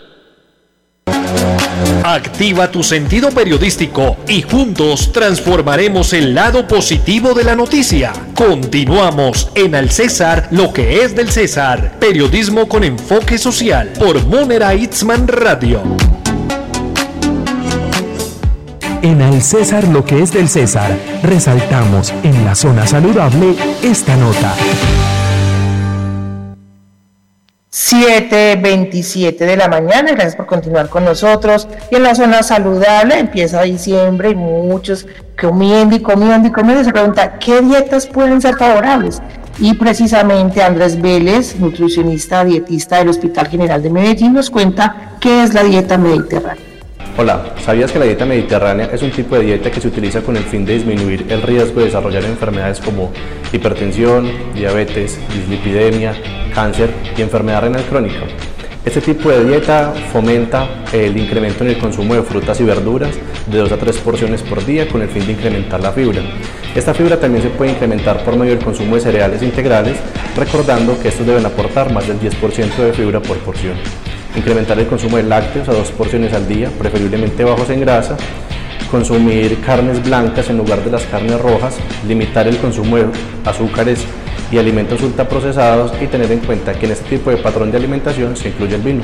Activa 2.03 2.71
tu 2.71 2.83
sentido 2.83 3.31
periodístico 3.31 4.15
y 4.29 4.41
juntos 4.41 5.11
transformaremos 5.11 6.13
el 6.13 6.33
lado 6.33 6.65
positivo 6.65 7.33
de 7.33 7.43
la 7.43 7.55
noticia. 7.55 8.13
Continuamos 8.33 9.49
en 9.55 9.75
Al 9.75 9.91
César, 9.91 10.47
lo 10.51 10.71
que 10.71 11.03
es 11.03 11.13
del 11.15 11.29
César. 11.29 11.97
Periodismo 11.99 12.69
con 12.69 12.85
enfoque 12.85 13.37
social 13.37 13.91
por 13.99 14.25
Monera 14.25 14.73
Itzman 14.73 15.27
Radio. 15.27 15.83
En 19.01 19.21
Al 19.21 19.41
César, 19.41 19.85
lo 19.89 20.05
que 20.05 20.23
es 20.23 20.31
del 20.31 20.47
César, 20.47 20.97
resaltamos 21.23 22.13
en 22.23 22.45
la 22.45 22.55
zona 22.55 22.87
saludable 22.87 23.53
esta 23.83 24.15
nota. 24.15 24.55
7.27 27.77 29.37
de 29.37 29.55
la 29.55 29.67
mañana. 29.67 30.11
Gracias 30.13 30.35
por 30.35 30.47
continuar 30.47 30.89
con 30.89 31.05
nosotros. 31.05 31.67
Y 31.91 31.95
en 31.95 32.03
la 32.03 32.15
zona 32.15 32.41
saludable 32.41 33.19
empieza 33.19 33.61
diciembre 33.61 34.31
y 34.31 34.35
muchos 34.35 35.05
comiendo 35.39 35.95
y 35.95 36.01
comiendo 36.01 36.47
y 36.47 36.51
comiendo. 36.51 36.83
Se 36.83 36.91
pregunta, 36.91 37.37
¿qué 37.37 37.61
dietas 37.61 38.07
pueden 38.07 38.41
ser 38.41 38.57
favorables? 38.57 39.21
Y 39.59 39.75
precisamente 39.75 40.63
Andrés 40.63 40.99
Vélez, 40.99 41.55
nutricionista, 41.59 42.43
dietista 42.43 42.97
del 42.97 43.09
Hospital 43.09 43.47
General 43.47 43.81
de 43.81 43.91
Medellín, 43.91 44.33
nos 44.33 44.49
cuenta 44.49 45.15
qué 45.19 45.43
es 45.43 45.53
la 45.53 45.63
dieta 45.63 45.99
mediterránea. 45.99 46.66
Hola, 47.19 47.55
¿sabías 47.65 47.91
que 47.91 47.97
la 47.97 48.05
dieta 48.05 48.25
mediterránea 48.25 48.91
es 48.93 49.01
un 49.01 49.09
tipo 49.09 49.35
de 49.35 49.41
dieta 49.41 49.71
que 49.71 49.81
se 49.81 49.87
utiliza 49.87 50.21
con 50.21 50.37
el 50.37 50.43
fin 50.43 50.63
de 50.63 50.75
disminuir 50.75 51.25
el 51.29 51.41
riesgo 51.41 51.79
de 51.79 51.87
desarrollar 51.87 52.23
enfermedades 52.23 52.79
como 52.79 53.11
hipertensión, 53.51 54.29
diabetes, 54.53 55.17
dislipidemia, 55.33 56.13
cáncer 56.53 56.91
y 57.17 57.23
enfermedad 57.23 57.63
renal 57.63 57.81
crónica? 57.85 58.19
Este 58.85 59.01
tipo 59.01 59.29
de 59.29 59.45
dieta 59.45 59.95
fomenta 60.13 60.85
el 60.93 61.17
incremento 61.17 61.63
en 61.63 61.71
el 61.71 61.79
consumo 61.79 62.13
de 62.13 62.21
frutas 62.21 62.61
y 62.61 62.65
verduras 62.65 63.15
de 63.47 63.57
2 63.57 63.71
a 63.71 63.77
3 63.77 63.97
porciones 63.97 64.43
por 64.43 64.63
día 64.63 64.87
con 64.87 65.01
el 65.01 65.09
fin 65.09 65.25
de 65.25 65.31
incrementar 65.31 65.81
la 65.81 65.91
fibra. 65.91 66.21
Esta 66.75 66.93
fibra 66.93 67.19
también 67.19 67.41
se 67.41 67.49
puede 67.49 67.71
incrementar 67.71 68.23
por 68.23 68.37
medio 68.37 68.53
del 68.53 68.63
consumo 68.63 68.93
de 68.93 69.01
cereales 69.01 69.41
integrales, 69.41 69.97
recordando 70.35 70.99
que 70.99 71.07
estos 71.07 71.25
deben 71.25 71.47
aportar 71.47 71.91
más 71.91 72.07
del 72.07 72.19
10% 72.19 72.75
de 72.75 72.93
fibra 72.93 73.19
por 73.19 73.39
porción 73.39 73.73
incrementar 74.37 74.79
el 74.79 74.87
consumo 74.87 75.17
de 75.17 75.23
lácteos 75.23 75.67
a 75.67 75.73
dos 75.73 75.91
porciones 75.91 76.33
al 76.33 76.47
día, 76.47 76.69
preferiblemente 76.77 77.43
bajos 77.43 77.69
en 77.69 77.81
grasa, 77.81 78.15
consumir 78.89 79.59
carnes 79.61 80.03
blancas 80.03 80.49
en 80.49 80.57
lugar 80.57 80.83
de 80.83 80.91
las 80.91 81.03
carnes 81.03 81.39
rojas, 81.41 81.75
limitar 82.07 82.47
el 82.47 82.57
consumo 82.57 82.97
de 82.97 83.05
azúcares 83.45 83.99
y 84.51 84.57
alimentos 84.57 85.01
ultraprocesados 85.01 85.91
y 86.01 86.07
tener 86.07 86.31
en 86.31 86.39
cuenta 86.39 86.73
que 86.73 86.85
en 86.85 86.93
este 86.93 87.17
tipo 87.17 87.29
de 87.31 87.37
patrón 87.37 87.71
de 87.71 87.77
alimentación 87.77 88.37
se 88.37 88.49
incluye 88.49 88.75
el 88.75 88.81
vino. 88.81 89.03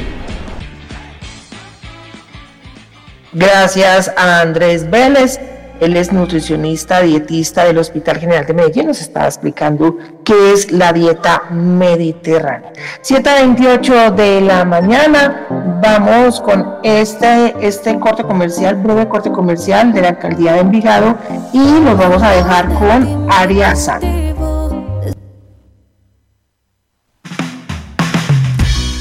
Gracias 3.33 4.11
a 4.15 4.41
Andrés 4.41 4.89
Vélez. 4.89 5.39
Él 5.79 5.97
es 5.97 6.13
nutricionista, 6.13 7.01
dietista 7.01 7.65
del 7.65 7.77
Hospital 7.77 8.17
General 8.17 8.45
de 8.45 8.53
Medellín. 8.53 8.87
Nos 8.87 9.01
está 9.01 9.25
explicando 9.25 9.97
qué 10.23 10.53
es 10.53 10.71
la 10.71 10.93
dieta 10.93 11.43
mediterránea. 11.51 12.71
7.28 13.01 14.15
de 14.15 14.41
la 14.41 14.65
mañana. 14.65 15.47
Vamos 15.81 16.39
con 16.39 16.75
este, 16.83 17.55
este 17.59 17.99
corte 17.99 18.23
comercial, 18.23 18.75
breve 18.75 19.07
corte 19.07 19.31
comercial 19.31 19.93
de 19.93 20.01
la 20.01 20.09
alcaldía 20.09 20.53
de 20.53 20.59
Envigado 20.59 21.15
y 21.51 21.57
nos 21.57 21.97
vamos 21.97 22.23
a 22.23 22.31
dejar 22.31 22.73
con 22.73 23.27
Aria 23.29 23.75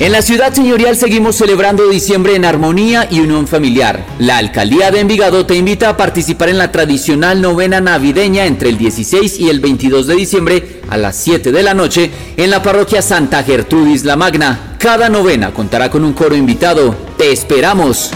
En 0.03 0.11
la 0.11 0.21
ciudad 0.21 0.53
señorial 0.53 0.97
seguimos 0.97 1.37
celebrando 1.37 1.89
diciembre 1.89 2.35
en 2.35 2.45
armonía 2.45 3.07
y 3.09 3.21
unión 3.21 3.47
familiar. 3.47 4.05
La 4.19 4.39
alcaldía 4.39 4.91
de 4.91 4.99
Envigado 4.99 5.47
te 5.47 5.55
invita 5.55 5.91
a 5.91 5.97
participar 5.97 6.49
en 6.49 6.59
la 6.59 6.73
tradicional 6.73 7.41
novena 7.41 7.81
navideña 7.81 8.47
entre 8.47 8.71
el 8.71 8.79
16 8.79 9.39
y 9.39 9.49
el 9.49 9.61
22 9.61 10.09
de 10.09 10.17
diciembre 10.17 10.81
a 10.91 10.97
las 10.97 11.15
7 11.19 11.53
de 11.53 11.63
la 11.63 11.75
noche 11.75 12.11
en 12.37 12.51
la 12.51 12.65
parroquia 12.65 13.01
Santa 13.01 13.45
Gertrudis 13.45 14.03
La 14.05 14.17
Magna. 14.17 14.75
Cada 14.77 15.09
novena 15.09 15.55
contará 15.55 15.89
con 15.89 16.05
un 16.05 16.15
coro 16.15 16.35
invitado. 16.35 16.97
Te 17.17 17.31
esperamos. 17.31 18.11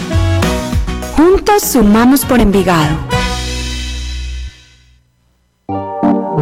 Juntos 1.15 1.63
sumamos 1.63 2.25
por 2.25 2.41
Envigado. 2.41 3.16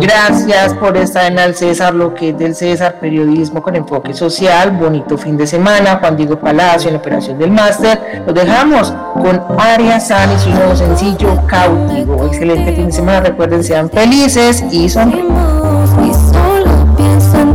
Gracias 0.06 0.76
por 0.76 0.96
estar 0.98 1.32
en 1.32 1.40
Al 1.40 1.56
César, 1.56 1.96
lo 1.96 2.14
que 2.14 2.30
es 2.30 2.38
del 2.38 2.54
César, 2.54 3.00
periodismo 3.00 3.64
con 3.64 3.76
enfoque 3.76 4.14
social. 4.14 4.70
Bonito 4.70 5.18
fin 5.18 5.36
de 5.36 5.48
semana. 5.48 5.98
Juan 6.00 6.16
Diego 6.16 6.40
Palacio 6.40 6.90
en 6.90 6.94
la 6.94 7.00
operación 7.00 7.40
del 7.40 7.50
máster. 7.50 8.22
Lo 8.24 8.32
dejamos 8.32 8.94
con 9.16 9.42
Arias 9.58 10.10
San 10.10 10.32
y 10.32 10.38
su 10.38 10.52
nuevo 10.52 10.76
sencillo 10.76 11.42
cautivo. 11.48 12.24
Excelente 12.28 12.74
fin 12.74 12.86
de 12.86 12.92
semana. 12.92 13.22
Recuerden, 13.22 13.64
sean 13.64 13.90
felices 13.90 14.64
y 14.70 14.88
sonríen. 14.88 15.26
Y 15.26 16.14
solo 16.14 16.96
pienso 16.96 17.46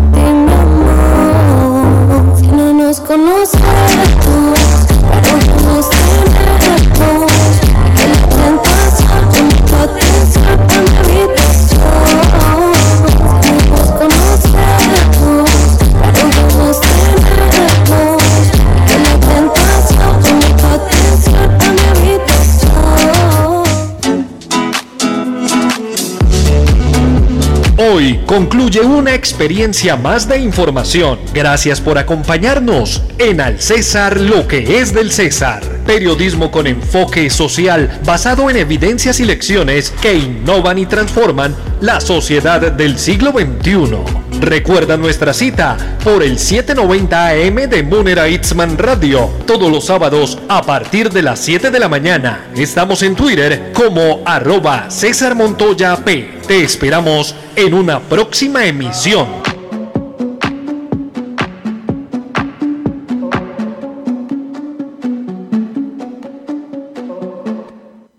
concluye 28.31 28.81
una 28.83 29.13
experiencia 29.13 29.97
más 29.97 30.29
de 30.29 30.39
información. 30.39 31.19
Gracias 31.35 31.81
por 31.81 31.99
acompañarnos 31.99 33.03
en 33.19 33.41
Al 33.41 33.61
César 33.61 34.21
lo 34.21 34.47
que 34.47 34.79
es 34.79 34.95
del 34.95 35.11
César. 35.11 35.65
Periodismo 35.85 36.53
con 36.53 36.69
enfoque 36.69 37.29
social 37.29 38.01
basado 38.05 38.49
en 38.49 38.57
evidencias 38.57 39.19
y 39.19 39.25
lecciones 39.25 39.91
que 40.01 40.15
innovan 40.15 40.79
y 40.79 40.87
transforman 40.87 41.57
la 41.81 42.01
sociedad 42.01 42.71
del 42.71 43.01
siglo 43.01 43.33
XXI. 43.33 44.20
Recuerda 44.41 44.97
nuestra 44.97 45.35
cita 45.35 45.99
por 46.03 46.23
el 46.23 46.39
790 46.39 47.29
AM 47.29 47.69
de 47.69 47.83
Munera 47.83 48.27
Itzman 48.27 48.79
Radio 48.79 49.29
todos 49.47 49.71
los 49.71 49.85
sábados 49.85 50.39
a 50.49 50.63
partir 50.63 51.11
de 51.11 51.21
las 51.21 51.41
7 51.41 51.71
de 51.71 51.79
la 51.79 51.91
mañana. 51.91 52.47
Estamos 52.57 53.03
en 53.03 53.15
Twitter 53.15 53.71
como 53.75 54.23
arroba 54.25 54.91
César 54.91 55.35
Montoya 55.35 55.95
P. 55.97 56.41
Te 56.49 56.65
esperamos 56.65 57.35
en 57.55 57.75
una 57.75 58.01
próxima 58.01 58.65
emisión. 58.65 59.40